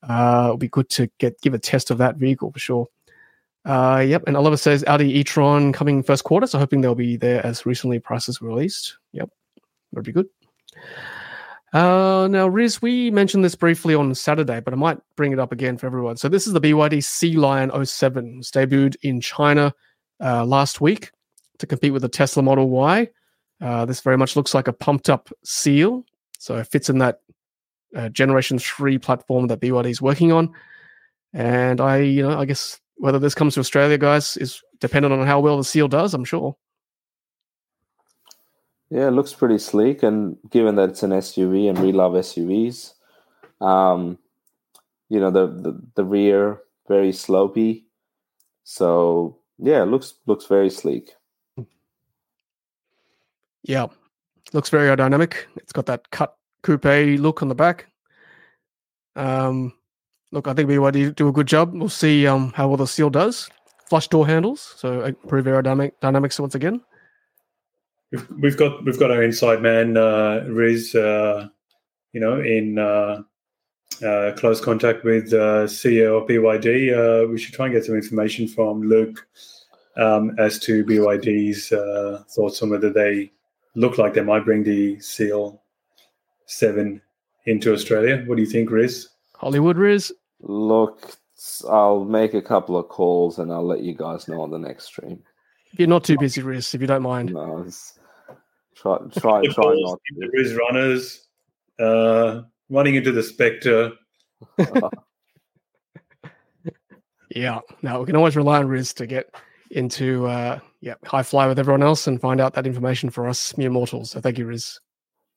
[0.07, 2.87] uh, it'll be good to get give a test of that vehicle for sure.
[3.65, 7.45] Uh, yep, and Oliver says Audi e-tron coming first quarter, so hoping they'll be there
[7.45, 8.97] as recently prices were released.
[9.13, 9.29] Yep,
[9.91, 10.27] that'd be good.
[11.71, 15.51] Uh, now, Riz, we mentioned this briefly on Saturday, but I might bring it up
[15.51, 16.17] again for everyone.
[16.17, 18.33] So this is the BYD Sea Lion 07.
[18.33, 19.73] It was debuted in China
[20.23, 21.11] uh, last week
[21.57, 23.09] to compete with the Tesla Model Y.
[23.59, 26.05] Uh, this very much looks like a pumped up seal,
[26.37, 27.21] so it fits in that
[27.95, 30.53] uh, Generation Three platform that BYD is working on.
[31.33, 35.25] And I, you know, I guess whether this comes to Australia, guys, is dependent on
[35.25, 36.13] how well the seal does.
[36.13, 36.55] I'm sure.
[38.89, 42.93] Yeah, it looks pretty sleek, and given that it's an SUV, and we love SUVs,
[43.59, 44.19] um,
[45.09, 47.85] you know the, the the rear very slopey,
[48.63, 51.15] so yeah, it looks looks very sleek.
[53.63, 53.87] Yeah,
[54.51, 55.35] looks very aerodynamic.
[55.55, 57.87] It's got that cut coupe look on the back.
[59.15, 59.73] Um,
[60.31, 61.73] look, I think BYD do a good job.
[61.73, 63.49] We'll see um, how well the seal does.
[63.87, 66.81] Flush door handles, so improve aerodynamic dynamics once again.
[68.39, 71.47] We've got we've got our inside man uh, Riz, uh,
[72.11, 73.21] you know, in uh,
[74.03, 76.93] uh, close contact with uh, CEO of BYD.
[76.93, 79.27] Uh, we should try and get some information from Luke
[79.97, 83.31] um, as to BYD's uh, thoughts on whether they
[83.75, 85.62] look like they might bring the Seal
[86.45, 87.01] Seven
[87.45, 88.23] into Australia.
[88.25, 89.09] What do you think, Riz?
[89.35, 90.13] Hollywood Riz.
[90.41, 91.17] Look,
[91.69, 94.85] I'll make a couple of calls and I'll let you guys know on the next
[94.85, 95.21] stream.
[95.71, 97.33] If you're not too busy, Riz, if you don't mind.
[97.33, 97.97] No, it's,
[98.75, 99.99] try try The try calls, not.
[100.17, 101.27] the Riz runners
[101.79, 103.91] uh, running into the Spectre.
[107.35, 109.33] Yeah, no, we can always rely on Riz to get
[109.71, 113.57] into uh, yeah high fly with everyone else and find out that information for us
[113.57, 114.11] mere mortals.
[114.11, 114.79] So thank you, Riz.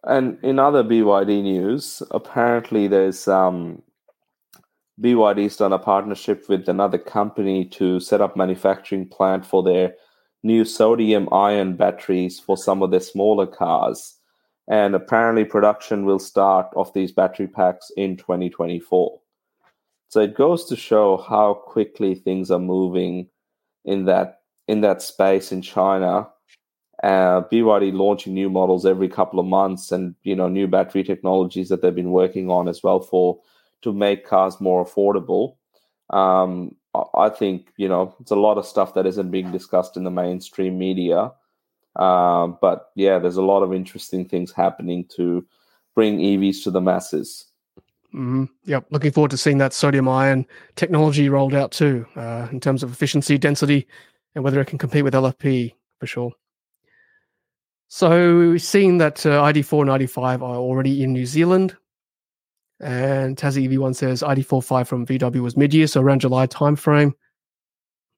[0.07, 3.83] And in other BYD news, apparently there's um,
[5.01, 9.95] BYD's done a partnership with another company to set up manufacturing plant for their
[10.45, 14.15] new sodium ion batteries for some of their smaller cars.
[14.69, 19.21] And apparently production will start of these battery packs in 2024.
[20.09, 23.29] So it goes to show how quickly things are moving
[23.85, 26.29] in that in that space in China
[27.03, 31.69] uh, BYD launching new models every couple of months, and you know new battery technologies
[31.69, 33.41] that they've been working on as well for
[33.83, 35.57] to make cars more affordable.
[36.11, 36.75] Um,
[37.15, 40.11] I- think you know it's a lot of stuff that isn't being discussed in the
[40.11, 41.33] mainstream media,
[41.97, 45.45] um, but yeah, there's a lot of interesting things happening to
[45.95, 47.47] bring EVs to the masses.
[48.13, 52.61] hmm Yep, looking forward to seeing that sodium ion technology rolled out too, uh, in
[52.61, 53.87] terms of efficiency, density,
[54.35, 56.33] and whether it can compete with LFP for sure.
[57.89, 61.77] So seen that uh, ID4 and ID5 are already in New Zealand.
[62.81, 67.13] And Tassie EV1 says ID45 from VW was mid-year, so around July timeframe.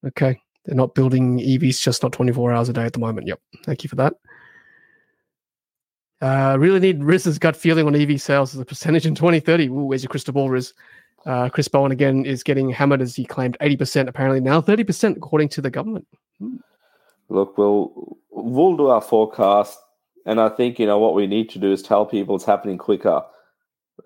[0.05, 3.27] Okay, they're not building EVs just not 24 hours a day at the moment.
[3.27, 4.15] Yep, thank you for that.
[6.21, 9.69] Uh, really need Riz's gut feeling on EV sales as a percentage in 2030.
[9.69, 10.75] Ooh, where's your crystal ball, Riz?
[11.25, 15.49] Uh, Chris Bowen again is getting hammered as he claimed 80%, apparently now 30% according
[15.51, 16.07] to the government.
[17.29, 19.79] Look, we'll we'll do our forecast,
[20.25, 22.79] and I think you know what we need to do is tell people it's happening
[22.79, 23.23] quicker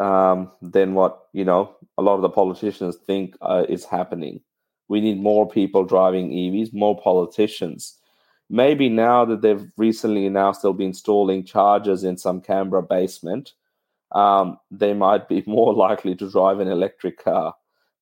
[0.00, 4.40] um, than what you know a lot of the politicians think uh, is happening.
[4.88, 7.98] We need more people driving EVs, more politicians.
[8.50, 13.52] Maybe now that they've recently announced they'll be installing chargers in some Canberra basement,
[14.10, 17.54] um, they might be more likely to drive an electric car.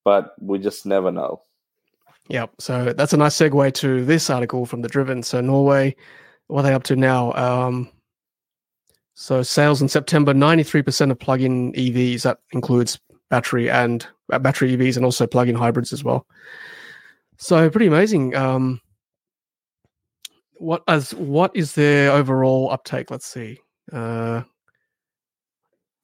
[0.03, 1.43] But we just never know.
[2.31, 2.53] Yep.
[2.61, 5.23] So that's a nice segue to this article from the Driven.
[5.23, 5.97] So Norway,
[6.47, 7.33] what are they up to now?
[7.33, 7.91] Um,
[9.15, 12.23] so sales in September, 93% of plug-in EVs.
[12.23, 13.01] That includes
[13.31, 16.25] battery and uh, battery EVs and also plug-in hybrids as well.
[17.37, 18.37] So pretty amazing.
[18.37, 18.81] Um,
[20.55, 23.11] what as what is their overall uptake?
[23.11, 23.59] Let's see.
[23.93, 24.45] Uh, I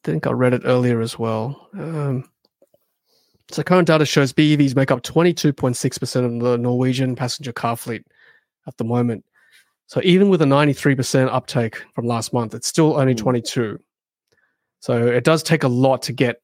[0.03, 1.69] think I read it earlier as well.
[1.75, 2.29] Um,
[3.51, 8.05] so current data shows BEVs make up 22.6% of the Norwegian passenger car fleet
[8.67, 9.25] at the moment.
[9.87, 13.19] So even with a 93% uptake from last month, it's still only Mm.
[13.19, 13.79] 22.
[14.81, 16.43] So it does take a lot to get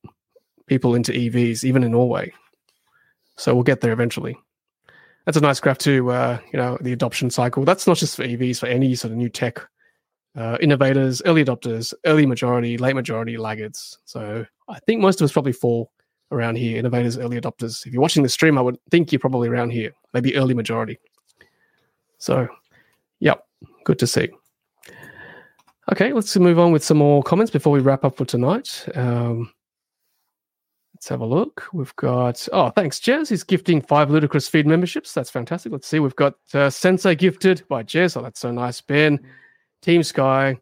[0.66, 2.32] people into EVs, even in Norway.
[3.36, 4.36] So we'll get there eventually.
[5.24, 6.10] That's a nice graph too.
[6.10, 7.64] Uh, you know, the adoption cycle.
[7.64, 9.60] That's not just for EVs, for any sort of new tech.
[10.34, 13.98] Uh, innovators, early adopters, early majority, late majority, laggards.
[14.04, 15.92] So I think most of us probably fall
[16.32, 16.78] around here.
[16.78, 17.86] Innovators, early adopters.
[17.86, 20.98] If you're watching the stream, I would think you're probably around here, maybe early majority.
[22.18, 22.48] So,
[23.22, 23.46] Yep,
[23.84, 24.30] good to see.
[25.92, 28.84] Okay, let's move on with some more comments before we wrap up for tonight.
[28.96, 29.52] Um,
[30.92, 31.68] let's have a look.
[31.72, 33.28] We've got oh, thanks, Jez.
[33.28, 35.14] He's gifting five ludicrous feed memberships.
[35.14, 35.70] That's fantastic.
[35.70, 36.00] Let's see.
[36.00, 38.16] We've got uh, Sensei gifted by Jez.
[38.16, 38.80] Oh, that's so nice.
[38.80, 39.20] Ben,
[39.82, 40.56] Team Sky,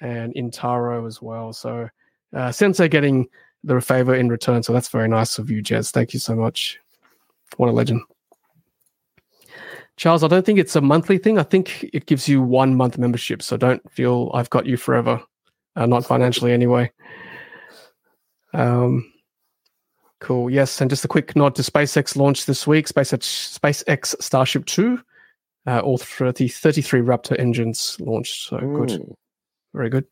[0.00, 1.52] and Intaro as well.
[1.52, 1.86] So
[2.34, 3.28] uh, Sensei getting
[3.64, 4.62] the favor in return.
[4.62, 5.90] So that's very nice of you, Jez.
[5.90, 6.78] Thank you so much.
[7.56, 8.02] What a legend.
[9.96, 11.38] Charles, I don't think it's a monthly thing.
[11.38, 13.42] I think it gives you one month membership.
[13.42, 15.22] So don't feel I've got you forever.
[15.76, 16.90] Uh, not financially anyway.
[18.54, 19.12] Um,
[20.20, 20.48] cool.
[20.48, 20.80] Yes.
[20.80, 22.86] And just a quick nod to SpaceX launch this week.
[22.86, 25.00] SpaceX, SpaceX Starship 2.
[25.66, 28.48] Uh, all 30, 33 Raptor engines launched.
[28.48, 28.88] So good.
[28.88, 29.14] Mm.
[29.74, 30.06] Very good.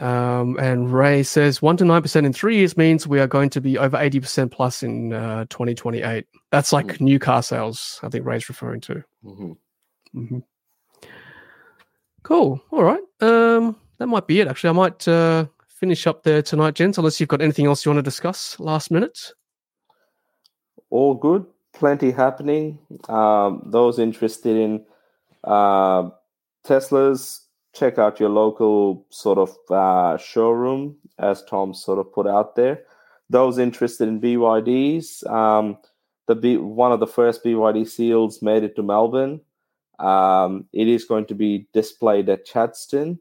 [0.00, 3.50] Um, and Ray says one to nine percent in three years means we are going
[3.50, 6.26] to be over eighty percent plus in uh, 2028.
[6.50, 8.00] That's like new car sales.
[8.02, 9.04] I think Ray's referring to.
[9.24, 9.56] Mhm.
[10.12, 10.38] hmm
[12.22, 12.60] Cool.
[12.70, 13.02] All right.
[13.20, 14.48] Um, that might be it.
[14.48, 16.98] Actually, I might uh, finish up there tonight, gents.
[16.98, 19.32] Unless you've got anything else you want to discuss last minute.
[20.90, 21.46] All good.
[21.72, 22.78] Plenty happening.
[23.08, 24.84] Um, those interested in
[25.44, 26.10] uh,
[26.66, 27.40] Teslas,
[27.72, 32.82] check out your local sort of uh, showroom, as Tom sort of put out there.
[33.28, 35.78] Those interested in BYDs, um,
[36.26, 39.40] the B- one of the first BYD seals made it to Melbourne.
[39.98, 43.18] Um, it is going to be displayed at Chadstone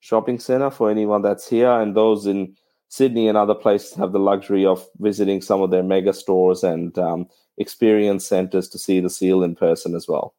[0.00, 2.56] Shopping Centre for anyone that's here, and those in
[2.88, 6.98] Sydney and other places have the luxury of visiting some of their mega stores and
[6.98, 10.34] um, experience centres to see the seal in person as well.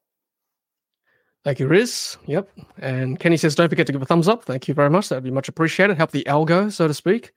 [1.44, 2.18] Thank you, Riz.
[2.26, 2.50] Yep.
[2.80, 4.46] And Kenny says, don't forget to give a thumbs up.
[4.46, 5.10] Thank you very much.
[5.10, 5.98] That'd be much appreciated.
[5.98, 7.34] Help the algo, so to speak.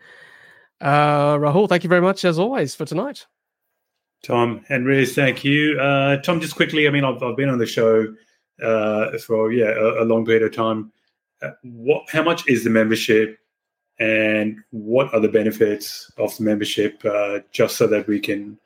[0.81, 3.27] Uh, Rahul, thank you very much as always for tonight.
[4.23, 5.79] Tom and Riz, thank you.
[5.81, 8.15] Uh, Tom, just quickly, I mean, I've, I've been on the show
[8.63, 10.93] uh, for yeah a, a long period of time.
[11.43, 12.09] Uh, what?
[12.09, 13.39] How much is the membership,
[13.99, 17.05] and what are the benefits of the membership?
[17.05, 18.59] Uh, just so that we can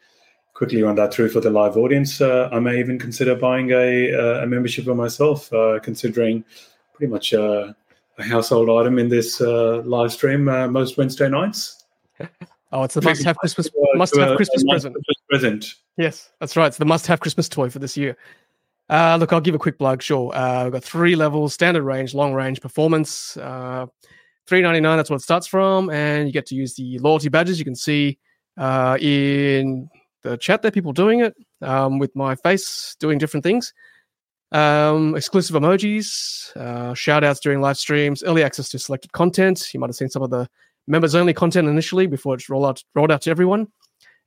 [0.61, 2.21] quickly run that through for the live audience.
[2.21, 6.45] Uh, I may even consider buying a uh, a membership for myself, uh, considering
[6.93, 7.73] pretty much uh,
[8.19, 11.85] a household item in this uh, live stream uh, most Wednesday nights.
[12.73, 14.95] Oh, it's the must have Christmas uh, must to have Christmas present.
[14.95, 15.75] Christmas present.
[15.97, 16.69] Yes, that's right.
[16.69, 18.17] It's the must have Christmas toy for this year.
[18.89, 20.01] Uh, look, I'll give a quick plug.
[20.01, 20.33] Sure.
[20.33, 23.37] Uh, we've got three levels standard range, long range, performance.
[23.37, 23.87] Uh,
[24.47, 24.97] Three ninety nine.
[24.97, 27.59] That's what it starts from, and you get to use the loyalty badges.
[27.59, 28.19] You can see
[28.57, 29.89] uh, in
[30.23, 33.73] the chat there, people doing it um, with my face doing different things.
[34.53, 39.73] Um, exclusive emojis, uh, shout outs during live streams, early access to selected content.
[39.73, 40.49] You might have seen some of the
[40.87, 43.69] members only content initially before it's rolled out, rolled out to everyone.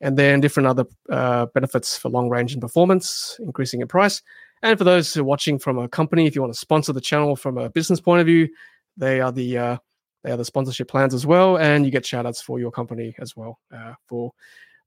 [0.02, 4.22] And then different other uh, benefits for long range and performance, increasing in price.
[4.62, 7.02] And for those who are watching from a company, if you want to sponsor the
[7.02, 8.50] channel from a business point of view,
[8.98, 9.78] they are the uh,
[10.24, 13.16] they are the sponsorship plans as well, and you get shout outs for your company
[13.20, 14.32] as well uh, for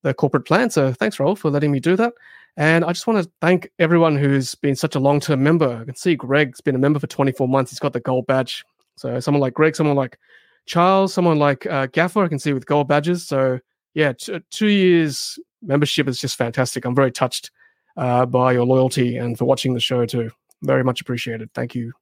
[0.07, 0.71] the corporate plan.
[0.71, 2.15] So thanks, Rahul, for letting me do that.
[2.57, 5.79] And I just want to thank everyone who's been such a long term member.
[5.83, 7.73] I can see Greg's been a member for 24 months.
[7.73, 8.65] He's got the gold badge.
[8.97, 10.17] So someone like Greg, someone like
[10.65, 13.27] Charles, someone like uh, Gaffer, I can see with gold badges.
[13.27, 13.59] So
[13.95, 16.85] yeah, t- two years membership is just fantastic.
[16.85, 17.51] I'm very touched
[17.97, 20.31] uh, by your loyalty and for watching the show too.
[20.63, 21.53] Very much appreciated.
[21.53, 21.93] Thank you.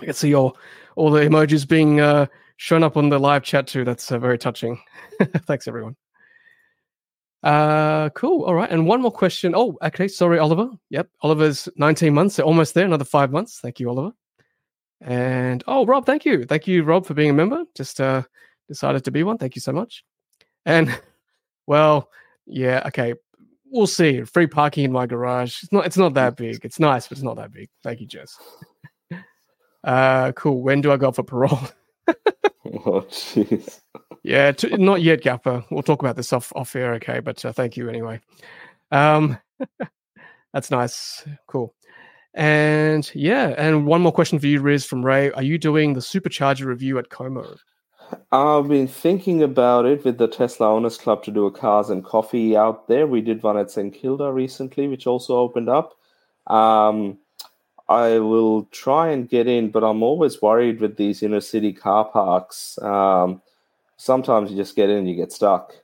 [0.00, 0.56] I can see all
[0.96, 3.84] all the emojis being uh, shown up on the live chat too.
[3.84, 4.80] That's uh, very touching.
[5.46, 5.96] Thanks everyone.
[7.42, 8.44] Uh, cool.
[8.44, 8.70] All right.
[8.70, 9.54] And one more question.
[9.54, 10.08] Oh, okay.
[10.08, 10.70] Sorry, Oliver.
[10.90, 11.08] Yep.
[11.22, 12.36] Oliver's 19 months.
[12.36, 12.84] They're almost there.
[12.84, 13.60] Another five months.
[13.60, 14.12] Thank you, Oliver.
[15.00, 16.44] And oh, Rob, thank you.
[16.44, 17.64] Thank you, Rob, for being a member.
[17.74, 18.22] Just uh,
[18.68, 19.38] decided to be one.
[19.38, 20.04] Thank you so much.
[20.66, 21.00] And
[21.66, 22.10] well,
[22.46, 22.82] yeah.
[22.86, 23.14] Okay.
[23.72, 24.22] We'll see.
[24.22, 25.62] Free parking in my garage.
[25.62, 25.86] It's not.
[25.86, 26.64] It's not that big.
[26.64, 27.70] It's nice, but it's not that big.
[27.82, 28.36] Thank you, Jess.
[29.84, 30.62] uh, cool.
[30.62, 31.60] When do I go for parole?
[32.86, 33.80] Oh, jeez.
[34.30, 35.64] Yeah, t- not yet, Gapper.
[35.72, 37.18] We'll talk about this off off air, okay?
[37.18, 38.20] But uh, thank you anyway.
[38.92, 39.36] Um,
[40.52, 41.74] that's nice, cool.
[42.34, 45.32] And yeah, and one more question for you, Riz from Ray.
[45.32, 47.56] Are you doing the supercharger review at Como?
[48.30, 52.04] I've been thinking about it with the Tesla Owners Club to do a cars and
[52.04, 53.08] coffee out there.
[53.08, 55.96] We did one at St Kilda recently, which also opened up.
[56.46, 57.18] Um,
[57.88, 62.04] I will try and get in, but I'm always worried with these inner city car
[62.04, 62.78] parks.
[62.80, 63.42] Um,
[64.00, 65.74] sometimes you just get in and you get stuck.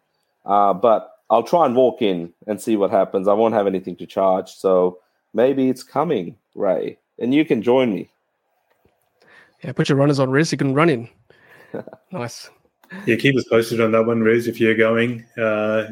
[0.47, 3.29] Uh, but I'll try and walk in and see what happens.
[3.29, 5.01] I won't have anything to charge, so
[5.35, 8.11] maybe it's coming, Ray, and you can join me.
[9.63, 10.51] Yeah, put your runners on, Riz.
[10.51, 11.09] You can run in.
[12.13, 12.49] nice.
[13.05, 14.47] Yeah, keep us posted on that one, Riz.
[14.47, 15.89] If you're going, uh,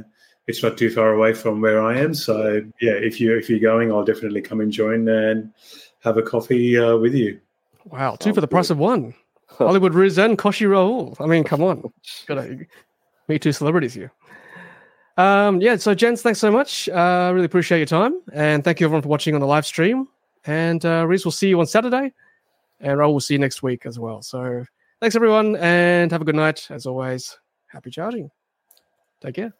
[0.46, 2.14] it's not too far away from where I am.
[2.14, 5.52] So yeah, if you if you're going, I'll definitely come and join and
[6.00, 7.40] have a coffee uh, with you.
[7.86, 9.14] Wow, two Sounds for the price of one.
[9.58, 11.16] Hollywood Riz and Koshi Rahul.
[11.20, 11.92] I mean, come on.
[12.26, 12.66] Gotta
[13.28, 14.12] meet two celebrities here.
[15.16, 16.88] Um, yeah, so gents, thanks so much.
[16.88, 18.20] Uh, really appreciate your time.
[18.32, 20.08] And thank you everyone for watching on the live stream.
[20.46, 22.12] And uh, Riz, we'll see you on Saturday.
[22.80, 24.22] And Rahul will see you next week as well.
[24.22, 24.64] So
[25.00, 26.66] thanks everyone and have a good night.
[26.70, 27.38] As always,
[27.68, 28.30] happy charging.
[29.20, 29.54] Take care.